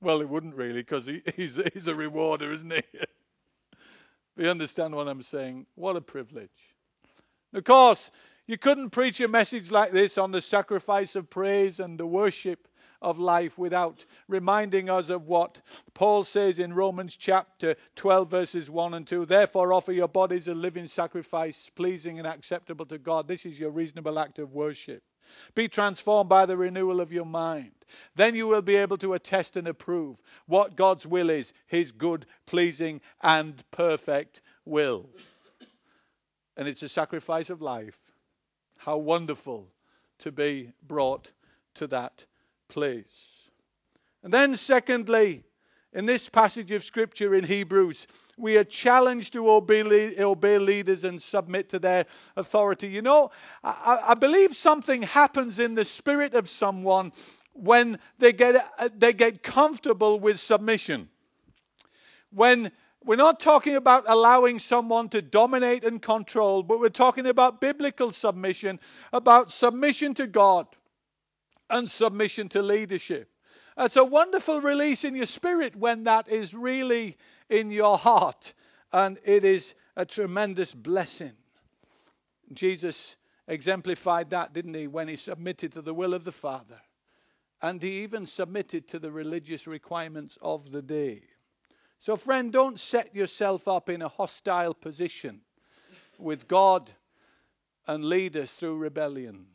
Well, 0.00 0.18
he 0.18 0.24
wouldn't 0.24 0.54
really, 0.54 0.80
because 0.80 1.06
he, 1.06 1.22
he's, 1.36 1.60
he's 1.72 1.86
a 1.86 1.94
rewarder, 1.94 2.52
isn't 2.52 2.72
he? 2.72 2.82
you 4.36 4.48
understand 4.48 4.94
what 4.94 5.08
I'm 5.08 5.22
saying? 5.22 5.66
What 5.74 5.96
a 5.96 6.00
privilege. 6.00 6.74
Of 7.54 7.64
course, 7.64 8.10
you 8.46 8.58
couldn't 8.58 8.90
preach 8.90 9.20
a 9.20 9.28
message 9.28 9.70
like 9.70 9.92
this 9.92 10.18
on 10.18 10.32
the 10.32 10.40
sacrifice 10.40 11.16
of 11.16 11.30
praise 11.30 11.80
and 11.80 11.98
the 11.98 12.06
worship 12.06 12.68
of 13.02 13.18
life 13.18 13.58
without 13.58 14.04
reminding 14.28 14.88
us 14.90 15.08
of 15.08 15.26
what 15.26 15.58
Paul 15.94 16.24
says 16.24 16.58
in 16.58 16.72
Romans 16.72 17.16
chapter 17.16 17.76
12, 17.96 18.30
verses 18.30 18.70
1 18.70 18.94
and 18.94 19.06
2. 19.06 19.26
Therefore, 19.26 19.72
offer 19.72 19.92
your 19.92 20.08
bodies 20.08 20.48
a 20.48 20.54
living 20.54 20.86
sacrifice, 20.86 21.70
pleasing 21.74 22.18
and 22.18 22.26
acceptable 22.26 22.86
to 22.86 22.98
God. 22.98 23.28
This 23.28 23.46
is 23.46 23.60
your 23.60 23.70
reasonable 23.70 24.18
act 24.18 24.38
of 24.38 24.52
worship. 24.52 25.02
Be 25.54 25.68
transformed 25.68 26.28
by 26.28 26.46
the 26.46 26.56
renewal 26.56 27.00
of 27.00 27.12
your 27.12 27.26
mind. 27.26 27.72
Then 28.14 28.34
you 28.34 28.48
will 28.48 28.62
be 28.62 28.76
able 28.76 28.96
to 28.98 29.14
attest 29.14 29.56
and 29.56 29.68
approve 29.68 30.22
what 30.46 30.76
God's 30.76 31.06
will 31.06 31.30
is 31.30 31.52
his 31.66 31.92
good, 31.92 32.26
pleasing, 32.46 33.00
and 33.22 33.62
perfect 33.70 34.40
will. 34.64 35.10
And 36.56 36.66
it's 36.66 36.82
a 36.82 36.88
sacrifice 36.88 37.50
of 37.50 37.62
life. 37.62 38.00
How 38.78 38.96
wonderful 38.96 39.68
to 40.18 40.32
be 40.32 40.72
brought 40.86 41.32
to 41.74 41.86
that 41.88 42.24
place. 42.68 43.50
And 44.22 44.32
then, 44.32 44.56
secondly, 44.56 45.44
in 45.92 46.04
this 46.04 46.28
passage 46.28 46.70
of 46.72 46.84
Scripture 46.84 47.34
in 47.34 47.44
Hebrews, 47.44 48.06
we 48.36 48.56
are 48.58 48.64
challenged 48.64 49.32
to 49.32 49.50
obey, 49.50 50.14
obey 50.18 50.58
leaders 50.58 51.04
and 51.04 51.22
submit 51.22 51.68
to 51.70 51.78
their 51.78 52.04
authority. 52.36 52.88
You 52.88 53.02
know, 53.02 53.30
I, 53.64 54.00
I 54.08 54.14
believe 54.14 54.54
something 54.54 55.02
happens 55.02 55.58
in 55.58 55.74
the 55.74 55.84
spirit 55.84 56.34
of 56.34 56.48
someone 56.48 57.12
when 57.54 57.98
they 58.18 58.32
get, 58.32 58.56
uh, 58.78 58.88
they 58.94 59.14
get 59.14 59.42
comfortable 59.42 60.20
with 60.20 60.38
submission. 60.38 61.08
When 62.30 62.72
we're 63.04 63.16
not 63.16 63.40
talking 63.40 63.76
about 63.76 64.04
allowing 64.06 64.58
someone 64.58 65.08
to 65.10 65.22
dominate 65.22 65.84
and 65.84 66.02
control, 66.02 66.62
but 66.62 66.80
we're 66.80 66.90
talking 66.90 67.26
about 67.26 67.60
biblical 67.60 68.10
submission, 68.12 68.80
about 69.12 69.50
submission 69.50 70.12
to 70.14 70.26
God 70.26 70.66
and 71.68 71.90
submission 71.90 72.48
to 72.50 72.62
leadership. 72.62 73.30
It's 73.78 73.96
a 73.96 74.04
wonderful 74.04 74.60
release 74.60 75.04
in 75.04 75.14
your 75.14 75.26
spirit 75.26 75.76
when 75.76 76.04
that 76.04 76.28
is 76.28 76.54
really 76.54 77.16
in 77.48 77.70
your 77.70 77.98
heart, 77.98 78.54
and 78.92 79.18
it 79.24 79.44
is 79.44 79.74
a 79.96 80.04
tremendous 80.04 80.74
blessing. 80.74 81.32
Jesus 82.52 83.16
exemplified 83.48 84.30
that, 84.30 84.52
didn't 84.52 84.74
he, 84.74 84.86
when 84.86 85.08
he 85.08 85.16
submitted 85.16 85.72
to 85.72 85.82
the 85.82 85.94
will 85.94 86.14
of 86.14 86.24
the 86.24 86.32
Father? 86.32 86.80
And 87.62 87.82
he 87.82 88.02
even 88.02 88.26
submitted 88.26 88.86
to 88.88 88.98
the 88.98 89.10
religious 89.10 89.66
requirements 89.66 90.38
of 90.42 90.72
the 90.72 90.82
day. 90.82 91.22
So, 91.98 92.16
friend, 92.16 92.52
don't 92.52 92.78
set 92.78 93.14
yourself 93.14 93.66
up 93.66 93.88
in 93.88 94.02
a 94.02 94.08
hostile 94.08 94.74
position 94.74 95.40
with 96.18 96.48
God 96.48 96.92
and 97.86 98.04
leaders 98.04 98.52
through 98.52 98.76
rebellion, 98.76 99.46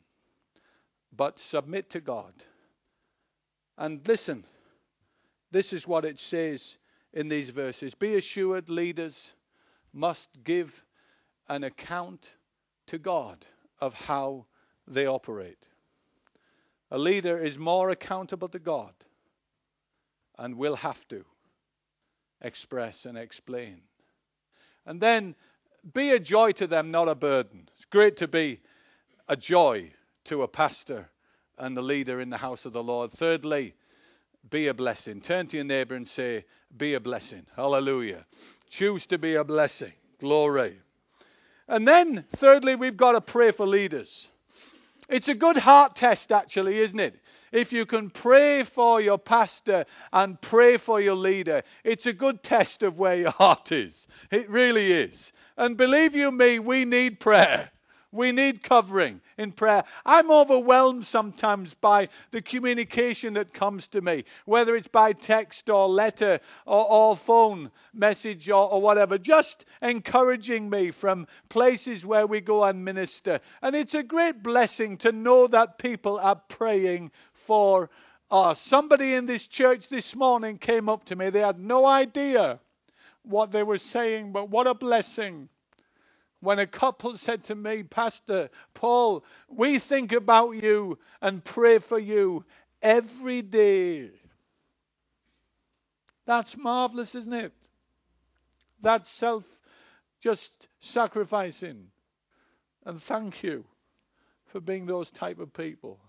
but 1.16 1.40
submit 1.40 1.90
to 1.92 2.02
God. 2.02 2.34
And 3.78 4.06
listen, 4.08 4.46
this 5.52 5.74
is 5.74 5.88
what 5.88 6.06
it 6.06 6.20
says 6.20 6.78
in 7.14 7.30
these 7.30 7.50
verses 7.50 7.94
Be 7.94 8.16
assured, 8.16 8.70
leaders 8.70 9.34
must 9.94 10.44
give 10.44 10.84
an 11.50 11.64
account 11.64 12.36
to 12.88 12.98
God 12.98 13.46
of 13.80 13.94
how 14.06 14.46
they 14.88 15.06
operate. 15.06 15.68
A 16.92 16.98
leader 16.98 17.40
is 17.40 17.58
more 17.58 17.90
accountable 17.90 18.50
to 18.50 18.60
God 18.60 18.94
and 20.38 20.56
will 20.56 20.78
have 20.78 21.08
to 21.10 21.26
express 22.42 23.06
and 23.06 23.18
explain. 23.18 23.82
And 24.86 25.00
then 25.00 25.36
be 25.94 26.12
a 26.12 26.20
joy 26.20 26.52
to 26.54 26.68
them, 26.68 26.92
not 26.92 27.08
a 27.08 27.16
burden. 27.16 27.70
It's 27.76 27.86
great 27.86 28.18
to 28.18 28.28
be 28.28 28.62
a 29.28 29.36
joy 29.36 29.94
to 30.26 30.44
a 30.44 30.48
pastor 30.48 31.10
and 31.58 31.78
a 31.78 31.82
leader 31.82 32.20
in 32.20 32.30
the 32.30 32.38
house 32.38 32.66
of 32.66 32.74
the 32.74 32.84
Lord. 32.84 33.12
Thirdly, 33.12 33.76
be 34.50 34.68
a 34.68 34.74
blessing. 34.74 35.22
Turn 35.22 35.48
to 35.48 35.58
your 35.58 35.66
neighbor 35.66 35.96
and 35.96 36.08
say, 36.08 36.46
Be 36.76 36.94
a 36.94 37.00
blessing. 37.00 37.46
Hallelujah. 37.56 38.26
Choose 38.70 39.06
to 39.08 39.18
be 39.18 39.36
a 39.36 39.44
blessing. 39.44 39.94
Glory. 40.20 40.80
And 41.68 41.88
then, 41.88 42.26
thirdly, 42.36 42.76
we've 42.76 42.98
got 42.98 43.14
to 43.14 43.22
pray 43.22 43.52
for 43.52 43.66
leaders. 43.66 44.30
It's 45.08 45.30
a 45.30 45.36
good 45.36 45.58
heart 45.58 45.96
test, 45.96 46.32
actually, 46.32 46.80
isn't 46.80 47.00
it? 47.00 47.20
If 47.52 47.74
you 47.74 47.86
can 47.86 48.10
pray 48.10 48.64
for 48.64 49.02
your 49.02 49.18
pastor 49.18 49.86
and 50.14 50.40
pray 50.40 50.78
for 50.78 51.02
your 51.02 51.16
leader, 51.16 51.64
it's 51.84 52.06
a 52.06 52.14
good 52.14 52.44
test 52.44 52.82
of 52.82 52.98
where 52.98 53.16
your 53.16 53.32
heart 53.44 53.72
is. 53.72 54.08
It 54.32 54.50
really 54.50 54.92
is. 54.92 55.34
And 55.58 55.76
believe 55.76 56.16
you 56.16 56.32
me, 56.32 56.60
we 56.60 56.86
need 56.86 57.20
prayer. 57.20 57.71
We 58.12 58.34
need 58.34 58.62
covering 58.62 59.22
in 59.38 59.54
prayer. 59.54 59.86
I'm 60.06 60.30
overwhelmed 60.30 61.06
sometimes 61.06 61.74
by 61.74 62.10
the 62.32 62.42
communication 62.42 63.36
that 63.36 63.54
comes 63.54 63.88
to 63.90 64.02
me, 64.02 64.26
whether 64.46 64.76
it's 64.76 64.90
by 64.90 65.14
text 65.14 65.70
or 65.70 65.88
letter 65.88 66.42
or, 66.66 66.92
or 66.92 67.16
phone 67.16 67.72
message 67.94 68.50
or, 68.50 68.70
or 68.70 68.82
whatever, 68.82 69.18
just 69.18 69.64
encouraging 69.82 70.70
me 70.70 70.92
from 70.92 71.26
places 71.48 72.06
where 72.06 72.28
we 72.28 72.42
go 72.42 72.66
and 72.66 72.84
minister. 72.84 73.40
And 73.62 73.78
it's 73.78 73.96
a 73.96 74.04
great 74.04 74.44
blessing 74.44 74.98
to 74.98 75.14
know 75.14 75.48
that 75.48 75.78
people 75.78 76.20
are 76.20 76.36
praying 76.36 77.12
for 77.34 77.90
us. 78.30 78.60
Somebody 78.60 79.14
in 79.14 79.26
this 79.26 79.48
church 79.48 79.88
this 79.88 80.18
morning 80.18 80.58
came 80.58 80.90
up 80.90 81.06
to 81.06 81.16
me. 81.16 81.30
They 81.30 81.40
had 81.40 81.60
no 81.60 81.86
idea 81.86 82.60
what 83.24 83.52
they 83.52 83.64
were 83.64 83.78
saying, 83.78 84.34
but 84.34 84.50
what 84.50 84.68
a 84.68 84.74
blessing 84.74 85.48
when 86.42 86.60
a 86.60 86.68
couple 86.68 87.16
said 87.18 87.44
to 87.46 87.56
me, 87.56 87.84
Pastor 87.84 88.50
Paul, 88.74 89.24
we 89.48 89.80
think 89.80 90.12
about 90.12 90.52
you 90.52 90.98
and 91.22 91.44
pray 91.44 91.78
for 91.78 92.00
you 92.00 92.44
every 92.82 93.42
day. 93.42 94.10
That's 96.26 96.58
marvelous, 96.58 97.16
isn't 97.16 97.34
it? 97.34 97.54
That's 98.82 99.10
self 99.10 99.62
just 100.20 100.68
sacrificing. 100.80 101.88
And 102.86 103.02
thank 103.02 103.44
you 103.44 103.66
for 104.48 104.60
being 104.60 104.88
those 104.88 105.12
type 105.12 105.40
of 105.40 105.54
people. 105.54 106.00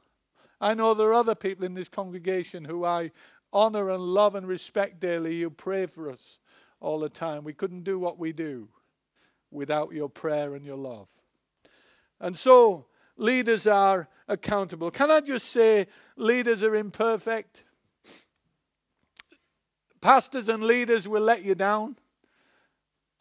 I 0.60 0.74
know 0.74 0.94
there 0.94 1.08
are 1.08 1.14
other 1.14 1.34
people 1.34 1.66
in 1.66 1.74
this 1.74 1.88
congregation 1.88 2.64
who 2.64 2.84
I 2.84 3.10
honor 3.52 3.90
and 3.90 4.02
love 4.02 4.34
and 4.34 4.46
respect 4.46 5.00
daily. 5.00 5.34
You 5.36 5.50
pray 5.50 5.86
for 5.86 6.10
us 6.10 6.40
all 6.80 7.00
the 7.00 7.08
time. 7.10 7.44
We 7.44 7.52
couldn't 7.52 7.84
do 7.84 7.98
what 7.98 8.18
we 8.18 8.32
do 8.32 8.68
without 9.52 9.92
your 9.92 10.08
prayer 10.08 10.54
and 10.54 10.64
your 10.64 10.76
love. 10.76 11.06
And 12.20 12.36
so, 12.36 12.86
leaders 13.16 13.66
are 13.66 14.08
accountable. 14.28 14.90
Can 14.90 15.10
I 15.10 15.20
just 15.20 15.48
say, 15.48 15.86
leaders 16.16 16.62
are 16.62 16.74
imperfect? 16.74 17.64
Pastors 20.00 20.48
and 20.48 20.62
leaders 20.64 21.06
will 21.06 21.22
let 21.22 21.44
you 21.44 21.54
down. 21.54 21.96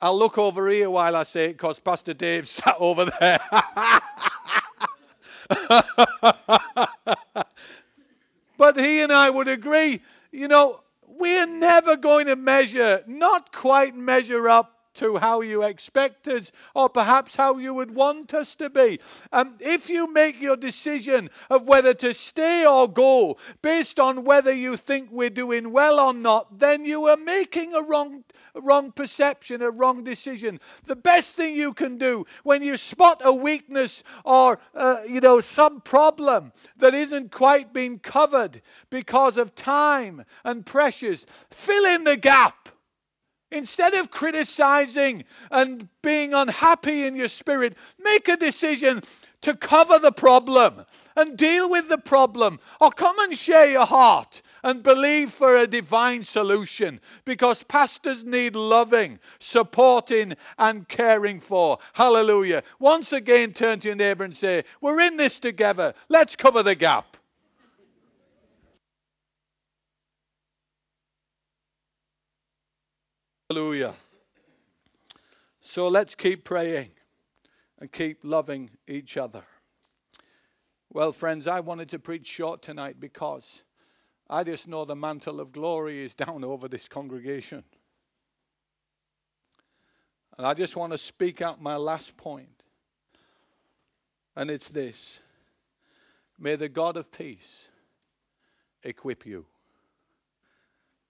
I'll 0.02 0.17
look 0.17 0.38
over 0.39 0.67
here 0.70 0.89
while 0.89 1.15
I 1.15 1.24
say 1.24 1.46
it 1.46 1.54
because 1.54 1.80
Pastor 1.80 2.13
Dave 2.15 2.48
sat 2.48 2.76
over 2.80 3.06
there. 3.20 3.39
but 8.58 8.80
he 8.80 9.02
and 9.02 9.12
I 9.12 9.30
would 9.30 9.48
agree, 9.48 10.02
you 10.32 10.48
know, 10.48 10.82
we're 11.06 11.46
never 11.46 11.98
going 11.98 12.26
to 12.28 12.36
measure, 12.36 13.04
not 13.06 13.54
quite 13.54 13.96
measure 13.96 14.50
up 14.50 14.81
to 14.95 15.17
how 15.17 15.41
you 15.41 15.63
expect 15.63 16.27
us 16.27 16.51
or 16.75 16.89
perhaps 16.89 17.36
how 17.36 17.58
you 17.58 17.73
would 17.73 17.95
want 17.95 18.34
us 18.34 18.56
to 18.56 18.69
be. 18.69 18.99
Um, 19.32 19.56
if 19.60 19.89
you 19.89 20.12
make 20.12 20.41
your 20.41 20.58
decision 20.58 21.30
of 21.49 21.67
whether 21.67 21.93
to 21.95 22.13
stay 22.13 22.65
or 22.65 22.91
go 22.91 23.38
based 23.62 23.99
on 23.99 24.23
whether 24.23 24.54
you 24.54 24.77
think 24.77 25.10
we're 25.12 25.30
doing 25.30 25.71
well 25.71 25.99
or 25.99 26.13
not, 26.13 26.60
then 26.60 26.86
you 26.86 27.06
are 27.06 27.17
making 27.17 27.73
a 27.73 27.82
wrong, 27.82 28.23
wrong 28.56 28.91
perception, 28.91 29.62
a 29.62 29.71
wrong 29.71 30.04
decision. 30.04 30.60
The 30.86 30.95
best 30.95 31.36
thing 31.36 31.56
you 31.56 31.73
can 31.73 31.97
do 31.97 32.25
when 32.43 32.62
you 32.62 32.77
spot 32.77 33.21
a 33.23 33.34
weakness 33.34 34.04
or, 34.25 34.60
uh, 34.75 35.01
you 35.08 35.21
know, 35.21 35.39
some 35.41 35.82
problem 35.82 36.51
that 36.77 36.93
isn't 36.93 37.32
quite 37.32 37.73
being 37.73 37.99
covered 37.99 38.62
because 38.89 39.38
of 39.38 39.56
time 39.56 40.25
and 40.43 40.65
pressures, 40.65 41.25
fill 41.49 41.86
in 41.86 42.04
the 42.04 42.17
gap. 42.17 42.69
Instead 43.52 43.94
of 43.94 44.12
criticizing 44.12 45.26
and 45.52 45.90
being 46.02 46.34
unhappy 46.34 47.06
in 47.06 47.16
your 47.16 47.28
spirit, 47.28 47.76
make 48.00 48.28
a 48.28 48.38
decision 48.38 49.02
to 49.42 49.56
cover 49.56 50.00
the 50.00 50.12
problem 50.12 50.86
and 51.16 51.38
deal 51.38 51.70
with 51.70 51.90
the 51.90 51.98
problem. 51.98 52.60
Or 52.80 52.92
come 52.92 53.18
and 53.20 53.38
share 53.38 53.70
your 53.70 53.86
heart 53.86 54.42
and 54.64 54.84
believe 54.84 55.32
for 55.32 55.58
a 55.58 55.68
divine 55.68 56.24
solution 56.24 57.02
because 57.26 57.64
pastors 57.64 58.24
need 58.24 58.56
loving, 58.56 59.20
supporting, 59.40 60.36
and 60.58 60.88
caring 60.88 61.40
for. 61.40 61.80
Hallelujah. 61.94 62.64
Once 62.80 63.12
again, 63.12 63.54
turn 63.54 63.80
to 63.80 63.90
your 63.90 63.96
neighbor 63.96 64.24
and 64.24 64.36
say, 64.36 64.64
We're 64.80 65.02
in 65.02 65.18
this 65.18 65.40
together. 65.40 65.94
Let's 66.10 66.36
cover 66.36 66.64
the 66.64 66.76
gap. 66.76 67.18
Hallelujah. 73.52 73.96
So 75.60 75.90
let's 75.90 76.16
keep 76.16 76.46
praying 76.46 76.92
and 77.80 77.92
keep 77.92 78.20
loving 78.24 78.70
each 78.88 79.18
other. 79.18 79.44
Well, 80.90 81.12
friends, 81.12 81.48
I 81.48 81.60
wanted 81.60 81.90
to 81.90 82.00
preach 82.00 82.26
short 82.28 82.62
tonight 82.62 82.98
because 82.98 83.66
I 84.30 84.46
just 84.46 84.70
know 84.70 84.86
the 84.86 84.96
mantle 84.96 85.42
of 85.42 85.52
glory 85.52 86.02
is 86.02 86.16
down 86.26 86.46
over 86.46 86.70
this 86.70 86.88
congregation. 86.88 87.66
And 90.38 90.48
I 90.48 90.54
just 90.54 90.78
want 90.78 90.94
to 90.94 90.98
speak 90.98 91.42
out 91.42 91.62
my 91.62 91.76
last 91.76 92.16
point. 92.16 92.64
And 94.34 94.50
it's 94.50 94.70
this 94.70 95.20
May 96.40 96.56
the 96.56 96.70
God 96.70 96.96
of 96.96 97.12
peace 97.12 97.68
equip 98.82 99.26
you. 99.26 99.46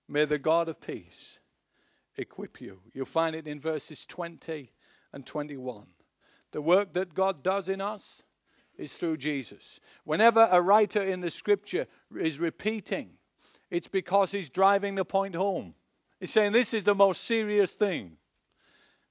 May 0.08 0.26
the 0.26 0.40
God 0.40 0.70
of 0.70 0.82
peace 0.82 1.38
equip 2.18 2.62
you. 2.62 2.80
You'll 2.94 3.06
find 3.06 3.36
it 3.36 3.48
in 3.48 3.60
verses 3.60 4.06
20 4.06 4.72
and 5.14 5.26
21. 5.26 5.88
The 6.52 6.62
work 6.62 6.94
that 6.94 7.14
God 7.14 7.44
does 7.44 7.70
in 7.70 7.82
us 7.82 8.24
is 8.78 8.94
through 8.94 9.18
Jesus. 9.18 9.80
Whenever 10.04 10.48
a 10.52 10.62
writer 10.62 11.02
in 11.02 11.22
the 11.22 11.30
scripture 11.30 11.88
is 12.18 12.40
repeating, 12.40 13.12
it's 13.70 13.88
because 13.88 14.32
he's 14.32 14.50
driving 14.50 14.96
the 14.96 15.06
point 15.06 15.36
home. 15.36 15.76
He's 16.20 16.32
saying 16.32 16.52
this 16.52 16.74
is 16.74 16.84
the 16.84 16.96
most 16.96 17.24
serious 17.24 17.72
thing. 17.72 18.18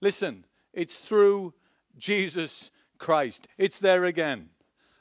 Listen, 0.00 0.44
it's 0.72 0.96
through 0.96 1.54
Jesus 1.98 2.70
Christ. 2.98 3.48
It's 3.58 3.78
there 3.78 4.04
again. 4.04 4.50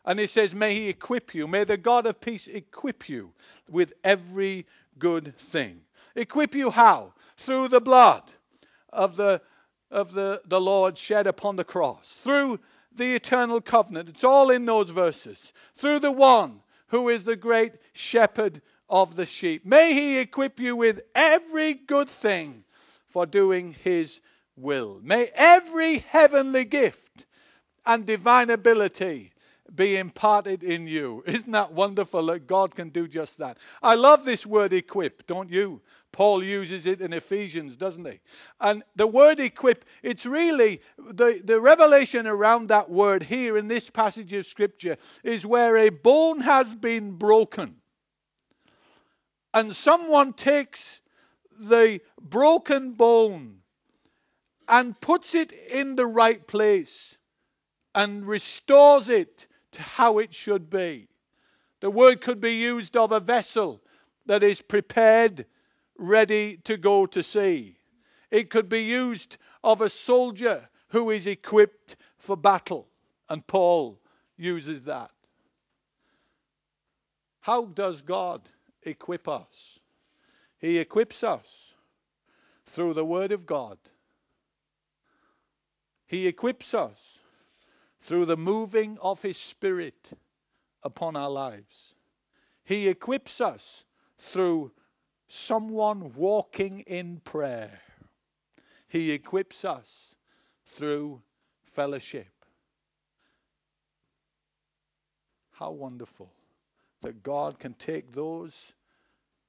And 0.05 0.19
he 0.19 0.27
says, 0.27 0.55
May 0.55 0.73
he 0.73 0.89
equip 0.89 1.35
you, 1.35 1.47
may 1.47 1.65
the 1.65 1.77
God 1.77 2.05
of 2.05 2.21
peace 2.21 2.47
equip 2.47 3.09
you 3.09 3.33
with 3.69 3.93
every 4.03 4.65
good 4.97 5.38
thing. 5.38 5.81
Equip 6.15 6.55
you 6.55 6.71
how? 6.71 7.13
Through 7.39 7.69
the 7.69 7.80
blood 7.80 8.23
of 8.91 9.15
the 9.15 9.41
of 9.89 10.13
the, 10.13 10.41
the 10.45 10.62
Lord 10.62 10.97
shed 10.97 11.25
upon 11.25 11.56
the 11.56 11.63
cross, 11.63 12.13
through 12.13 12.60
the 12.93 13.15
eternal 13.15 13.62
covenant. 13.62 14.10
It's 14.10 14.23
all 14.23 14.49
in 14.49 14.65
those 14.65 14.89
verses. 14.89 15.54
Through 15.73 15.99
the 15.99 16.12
one 16.12 16.62
who 16.88 17.10
is 17.10 17.23
the 17.23 17.36
great 17.36 17.73
shepherd 17.93 18.62
of 18.89 19.15
the 19.15 19.25
sheep. 19.25 19.65
May 19.65 19.93
he 19.93 20.19
equip 20.19 20.60
you 20.60 20.75
with 20.75 21.02
every 21.15 21.73
good 21.73 22.10
thing 22.10 22.65
for 23.08 23.25
doing 23.25 23.73
his 23.84 24.21
will. 24.56 24.99
May 25.02 25.30
every 25.34 25.99
heavenly 25.99 26.65
gift 26.65 27.25
and 27.86 28.06
divine 28.06 28.49
ability 28.49 29.32
be 29.73 29.97
imparted 29.97 30.63
in 30.63 30.88
you. 30.88 31.23
Isn't 31.28 31.52
that 31.52 31.71
wonderful 31.71 32.25
that 32.28 32.47
God 32.47 32.75
can 32.75 32.89
do 32.89 33.08
just 33.08 33.38
that? 33.38 33.58
I 33.82 33.95
love 33.95 34.25
this 34.25 34.45
word 34.45 34.73
equip, 34.73 35.25
don't 35.25 35.49
you? 35.49 35.82
Paul 36.12 36.43
uses 36.43 36.86
it 36.86 37.02
in 37.02 37.13
Ephesians, 37.13 37.78
doesn't 37.78 38.06
he? 38.06 38.19
And 38.60 38.84
the 38.95 39.08
word 39.08 39.39
equip, 39.39 39.86
it's 40.04 40.26
really 40.26 40.82
the, 40.98 41.41
the 41.43 41.60
revelation 41.60 42.28
around 42.28 42.67
that 42.67 42.89
word 42.89 43.24
here 43.24 43.58
in 43.58 43.67
this 43.67 43.89
passage 43.89 44.34
of 44.34 44.45
Scripture 44.45 44.98
is 45.24 45.45
where 45.45 45.78
a 45.78 45.89
bone 45.89 46.41
has 46.41 46.76
been 46.76 47.12
broken. 47.12 47.76
And 49.54 49.76
someone 49.76 50.34
takes 50.34 51.02
the 51.60 52.02
broken 52.22 52.93
bone 52.93 53.60
and 54.67 55.00
puts 55.02 55.34
it 55.36 55.52
in 55.52 55.95
the 55.95 56.06
right 56.06 56.45
place 56.48 57.17
and 57.95 58.26
restores 58.26 59.10
it 59.10 59.48
to 59.72 59.82
how 59.82 60.19
it 60.19 60.34
should 60.34 60.69
be. 60.69 61.08
The 61.82 61.89
word 61.89 62.22
could 62.22 62.41
be 62.41 62.56
used 62.56 62.95
of 62.95 63.12
a 63.12 63.19
vessel 63.19 63.82
that 64.26 64.43
is 64.43 64.62
prepared 64.62 65.45
ready 65.99 66.57
to 66.63 66.77
go 66.77 67.05
to 67.05 67.21
sea. 67.21 67.77
It 68.31 68.49
could 68.49 68.69
be 68.69 68.81
used 68.81 69.38
of 69.63 69.81
a 69.81 69.89
soldier 69.89 70.69
who 70.89 71.09
is 71.09 71.27
equipped 71.27 71.95
for 72.17 72.38
battle. 72.38 72.88
And 73.29 73.45
Paul 73.45 73.99
uses 74.38 74.83
that. 74.83 75.12
How 77.41 77.65
does 77.65 78.01
God 78.01 78.49
equip 78.83 79.27
us? 79.27 79.79
He 80.57 80.77
equips 80.77 81.23
us 81.23 81.73
through 82.65 82.93
the 82.93 83.05
Word 83.05 83.31
of 83.31 83.45
God. 83.45 83.77
He 86.05 86.27
equips 86.27 86.73
us 86.73 87.19
through 88.01 88.25
the 88.25 88.38
moving 88.38 88.97
of 89.01 89.21
His 89.21 89.38
Spirit 89.38 90.12
upon 90.83 91.15
our 91.15 91.29
lives. 91.29 91.95
He 92.63 92.88
equips 92.88 93.41
us 93.41 93.85
through 94.17 94.71
someone 95.30 96.12
walking 96.15 96.82
in 96.82 97.22
prayer. 97.24 97.82
He 98.88 99.12
equips 99.12 99.63
us 99.63 100.15
through 100.65 101.22
fellowship. 101.62 102.34
How 105.52 105.72
wonderful 105.72 106.32
that 107.02 107.22
God 107.22 107.60
can 107.60 107.76
take 107.76 108.12
those 108.13 108.74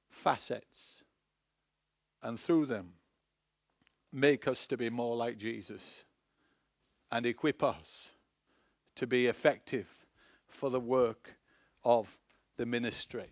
facets 0.07 1.03
and 2.21 2.39
through 2.39 2.67
them 2.67 2.93
make 4.13 4.47
us 4.47 4.67
to 4.67 4.77
be 4.77 4.89
more 4.89 5.15
like 5.15 5.37
Jesus 5.37 6.05
and 7.11 7.25
equip 7.25 7.63
us 7.63 8.11
to 8.95 9.07
be 9.07 9.25
effective 9.25 10.05
for 10.47 10.69
the 10.69 10.79
work 10.79 11.37
of 11.83 12.19
the 12.57 12.65
ministry. 12.65 13.31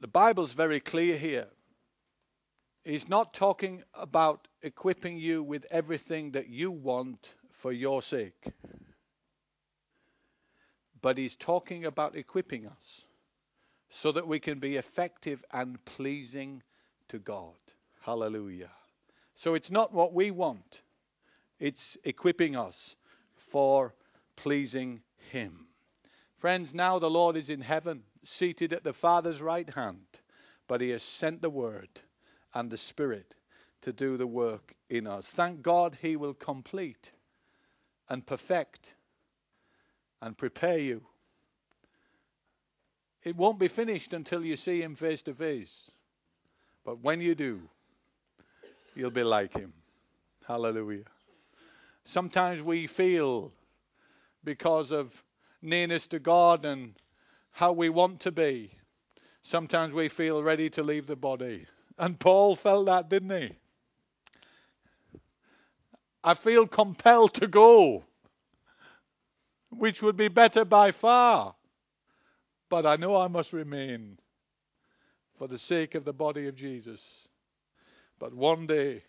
The 0.00 0.08
Bible's 0.08 0.52
very 0.52 0.80
clear 0.80 1.16
here. 1.16 1.48
He's 2.84 3.08
not 3.08 3.34
talking 3.34 3.82
about 3.92 4.48
equipping 4.62 5.18
you 5.18 5.42
with 5.42 5.66
everything 5.70 6.30
that 6.32 6.48
you 6.48 6.70
want 6.70 7.34
for 7.50 7.72
your 7.72 8.00
sake, 8.00 8.52
but 11.00 11.18
he's 11.18 11.36
talking 11.36 11.84
about 11.84 12.16
equipping 12.16 12.66
us 12.66 13.06
so 13.88 14.12
that 14.12 14.28
we 14.28 14.38
can 14.38 14.58
be 14.58 14.76
effective 14.76 15.44
and 15.52 15.84
pleasing 15.84 16.62
to 17.08 17.18
God. 17.18 17.56
Hallelujah. 18.02 18.70
So 19.34 19.54
it's 19.54 19.70
not 19.70 19.92
what 19.92 20.12
we 20.12 20.30
want, 20.30 20.82
it's 21.58 21.96
equipping 22.04 22.56
us 22.56 22.96
for 23.36 23.94
pleasing 24.36 25.02
Him. 25.32 25.66
Friends, 26.36 26.72
now 26.72 26.98
the 26.98 27.10
Lord 27.10 27.36
is 27.36 27.50
in 27.50 27.62
heaven 27.62 28.04
seated 28.24 28.72
at 28.72 28.84
the 28.84 28.92
Father's 28.92 29.40
right 29.40 29.68
hand, 29.70 30.06
but 30.66 30.80
He 30.80 30.90
has 30.90 31.02
sent 31.02 31.42
the 31.42 31.50
Word 31.50 31.88
and 32.54 32.70
the 32.70 32.76
Spirit 32.76 33.34
to 33.82 33.92
do 33.92 34.16
the 34.16 34.26
work 34.26 34.74
in 34.90 35.06
us. 35.06 35.26
Thank 35.28 35.62
God 35.62 35.98
He 36.02 36.16
will 36.16 36.34
complete 36.34 37.12
and 38.08 38.26
perfect 38.26 38.94
and 40.20 40.36
prepare 40.36 40.78
you. 40.78 41.02
It 43.22 43.36
won't 43.36 43.58
be 43.58 43.68
finished 43.68 44.12
until 44.12 44.44
you 44.44 44.56
see 44.56 44.80
Him 44.80 44.94
face 44.94 45.22
to 45.24 45.34
face. 45.34 45.90
But 46.84 47.02
when 47.02 47.20
you 47.20 47.34
do, 47.34 47.62
you'll 48.94 49.10
be 49.10 49.22
like 49.22 49.54
Him. 49.54 49.72
Hallelujah. 50.46 51.04
Sometimes 52.04 52.62
we 52.62 52.86
feel 52.86 53.52
because 54.42 54.90
of 54.90 55.22
nearness 55.60 56.06
to 56.08 56.18
God 56.18 56.64
and 56.64 56.94
how 57.58 57.72
we 57.72 57.88
want 57.88 58.20
to 58.20 58.30
be. 58.30 58.70
Sometimes 59.42 59.92
we 59.92 60.08
feel 60.08 60.44
ready 60.44 60.70
to 60.70 60.80
leave 60.80 61.08
the 61.08 61.16
body. 61.16 61.66
And 61.98 62.16
Paul 62.16 62.54
felt 62.54 62.86
that, 62.86 63.08
didn't 63.08 63.30
he? 63.30 63.50
I 66.22 66.34
feel 66.34 66.68
compelled 66.68 67.34
to 67.34 67.48
go, 67.48 68.04
which 69.70 70.02
would 70.02 70.16
be 70.16 70.28
better 70.28 70.64
by 70.64 70.92
far. 70.92 71.56
But 72.68 72.86
I 72.86 72.94
know 72.94 73.16
I 73.16 73.26
must 73.26 73.52
remain 73.52 74.20
for 75.36 75.48
the 75.48 75.58
sake 75.58 75.96
of 75.96 76.04
the 76.04 76.12
body 76.12 76.46
of 76.46 76.54
Jesus. 76.54 77.26
But 78.20 78.34
one 78.34 78.68
day, 78.68 79.02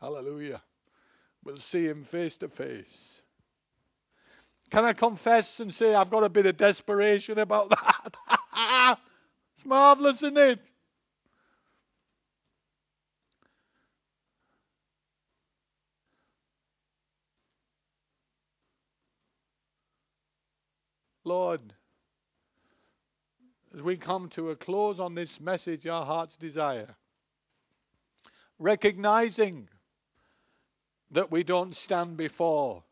hallelujah, 0.00 0.62
we'll 1.44 1.56
see 1.56 1.86
him 1.86 2.02
face 2.02 2.36
to 2.38 2.48
face. 2.48 3.21
Can 4.72 4.86
I 4.86 4.94
confess 4.94 5.60
and 5.60 5.70
say 5.70 5.94
I've 5.94 6.08
got 6.08 6.24
a 6.24 6.30
bit 6.30 6.46
of 6.46 6.56
desperation 6.56 7.38
about 7.38 7.68
that? 8.56 8.98
it's 9.54 9.66
marvelous, 9.66 10.22
isn't 10.22 10.38
it? 10.38 10.60
Lord, 21.24 21.60
as 23.74 23.82
we 23.82 23.98
come 23.98 24.30
to 24.30 24.48
a 24.48 24.56
close 24.56 24.98
on 24.98 25.14
this 25.14 25.38
message, 25.38 25.86
our 25.86 26.06
heart's 26.06 26.38
desire, 26.38 26.96
recognizing 28.58 29.68
that 31.10 31.30
we 31.30 31.42
don't 31.42 31.76
stand 31.76 32.16
before 32.16 32.84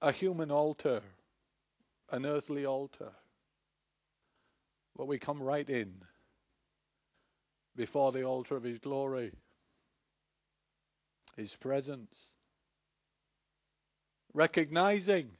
a 0.00 0.12
human 0.12 0.50
altar, 0.50 1.02
an 2.10 2.26
earthly 2.26 2.64
altar. 2.66 3.12
But 4.96 5.06
we 5.08 5.18
come 5.18 5.42
right 5.42 5.68
in 5.68 6.02
before 7.74 8.12
the 8.12 8.22
altar 8.24 8.56
of 8.56 8.62
His 8.62 8.78
glory, 8.78 9.32
His 11.36 11.56
presence, 11.56 12.16
recognizing 14.32 15.30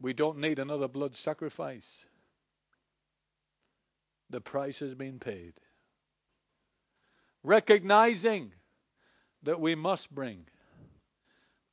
We 0.00 0.12
don't 0.12 0.38
need 0.38 0.58
another 0.58 0.88
blood 0.88 1.14
sacrifice. 1.14 2.04
The 4.28 4.40
price 4.40 4.80
has 4.80 4.94
been 4.94 5.18
paid. 5.18 5.54
Recognizing 7.42 8.52
that 9.42 9.60
we 9.60 9.74
must 9.74 10.14
bring 10.14 10.46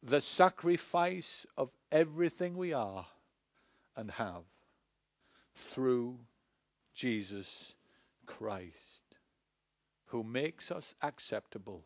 the 0.04 0.22
sacrifice 0.22 1.46
of 1.58 1.72
everything 1.92 2.58
we 2.58 2.74
are 2.74 3.06
and 3.96 4.12
have 4.12 4.44
through 5.56 6.18
Jesus 6.94 7.76
Christ, 8.26 9.16
who 10.08 10.24
makes 10.24 10.72
us 10.72 10.96
acceptable 11.02 11.84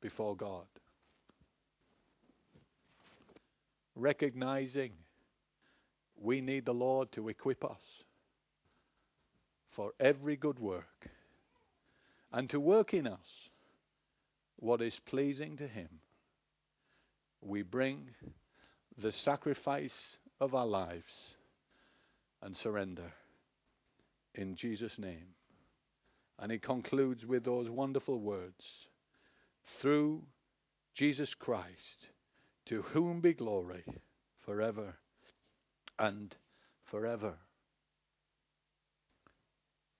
before 0.00 0.36
God. 0.36 0.66
Recognizing 3.96 4.92
we 6.16 6.40
need 6.40 6.64
the 6.64 6.74
Lord 6.74 7.10
to 7.12 7.28
equip 7.28 7.64
us 7.64 8.04
for 9.68 9.92
every 9.98 10.36
good 10.36 10.58
work 10.58 11.08
and 12.32 12.48
to 12.50 12.60
work 12.60 12.94
in 12.94 13.06
us 13.06 13.48
what 14.56 14.82
is 14.82 14.98
pleasing 15.00 15.56
to 15.56 15.66
Him. 15.66 15.88
We 17.40 17.62
bring 17.62 18.10
the 18.96 19.12
sacrifice 19.12 20.18
of 20.40 20.54
our 20.54 20.66
lives 20.66 21.36
and 22.42 22.56
surrender 22.56 23.12
in 24.34 24.54
Jesus' 24.54 24.98
name. 24.98 25.34
And 26.38 26.52
he 26.52 26.58
concludes 26.58 27.26
with 27.26 27.44
those 27.44 27.68
wonderful 27.68 28.20
words 28.20 28.88
through 29.66 30.22
Jesus 30.94 31.34
Christ, 31.34 32.08
to 32.66 32.82
whom 32.82 33.20
be 33.20 33.34
glory 33.34 33.84
forever 34.36 34.96
and 35.98 36.34
forever. 36.82 37.34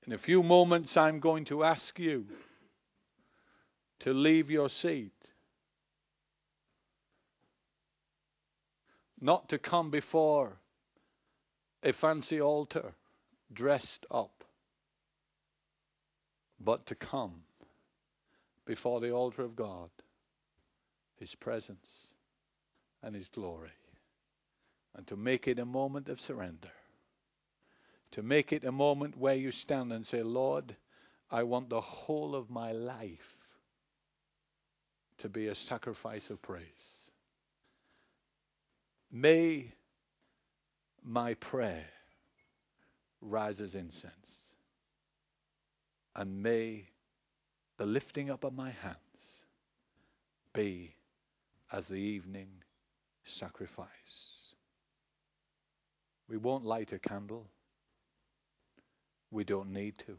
In 0.06 0.12
a 0.12 0.18
few 0.18 0.42
moments, 0.42 0.96
I'm 0.96 1.20
going 1.20 1.44
to 1.46 1.64
ask 1.64 1.98
you 1.98 2.26
to 4.00 4.14
leave 4.14 4.50
your 4.50 4.68
seat, 4.68 5.17
not 9.20 9.48
to 9.48 9.58
come 9.58 9.90
before 9.90 10.58
a 11.82 11.92
fancy 11.92 12.40
altar 12.40 12.94
dressed 13.52 14.06
up, 14.10 14.44
but 16.60 16.86
to 16.86 16.94
come 16.94 17.42
before 18.64 19.00
the 19.00 19.10
altar 19.10 19.42
of 19.42 19.56
God, 19.56 19.90
His 21.16 21.34
presence 21.34 22.08
and 23.02 23.14
His 23.14 23.28
glory, 23.28 23.70
and 24.94 25.06
to 25.06 25.16
make 25.16 25.48
it 25.48 25.58
a 25.58 25.64
moment 25.64 26.08
of 26.08 26.20
surrender, 26.20 26.72
to 28.10 28.22
make 28.22 28.52
it 28.52 28.64
a 28.64 28.72
moment 28.72 29.16
where 29.16 29.34
you 29.34 29.50
stand 29.50 29.92
and 29.92 30.04
say, 30.04 30.22
Lord, 30.22 30.76
I 31.30 31.42
want 31.42 31.68
the 31.68 31.80
whole 31.80 32.34
of 32.34 32.50
my 32.50 32.72
life 32.72 33.54
to 35.18 35.28
be 35.28 35.48
a 35.48 35.54
sacrifice 35.54 36.30
of 36.30 36.40
praise. 36.40 36.97
May 39.10 39.72
my 41.02 41.34
prayer 41.34 41.86
rise 43.20 43.60
as 43.60 43.74
incense. 43.74 44.54
And 46.14 46.42
may 46.42 46.88
the 47.76 47.86
lifting 47.86 48.30
up 48.30 48.44
of 48.44 48.52
my 48.52 48.70
hands 48.70 48.96
be 50.52 50.94
as 51.72 51.88
the 51.88 51.96
evening 51.96 52.48
sacrifice. 53.24 54.54
We 56.28 56.36
won't 56.36 56.64
light 56.64 56.92
a 56.92 56.98
candle. 56.98 57.46
We 59.30 59.44
don't 59.44 59.72
need 59.72 59.98
to. 59.98 60.18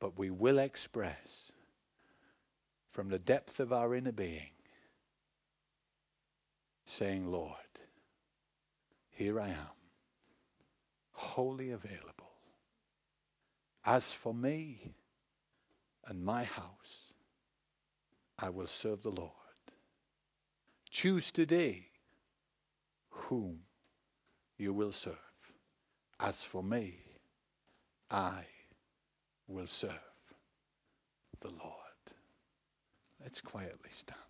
But 0.00 0.18
we 0.18 0.30
will 0.30 0.58
express 0.58 1.52
from 2.90 3.08
the 3.08 3.18
depth 3.18 3.60
of 3.60 3.72
our 3.72 3.94
inner 3.94 4.12
being, 4.12 4.50
saying, 6.88 7.30
Lord, 7.30 7.52
here 9.10 9.38
I 9.38 9.48
am, 9.48 9.76
wholly 11.12 11.70
available. 11.70 12.32
As 13.84 14.12
for 14.12 14.32
me 14.32 14.94
and 16.06 16.24
my 16.24 16.44
house, 16.44 17.12
I 18.38 18.48
will 18.48 18.66
serve 18.66 19.02
the 19.02 19.10
Lord. 19.10 19.32
Choose 20.90 21.30
today 21.30 21.88
whom 23.10 23.60
you 24.56 24.72
will 24.72 24.92
serve. 24.92 25.14
As 26.18 26.42
for 26.42 26.62
me, 26.62 26.94
I 28.10 28.44
will 29.46 29.66
serve 29.66 29.92
the 31.40 31.50
Lord. 31.50 31.74
Let's 33.20 33.42
quietly 33.42 33.90
stand. 33.90 34.27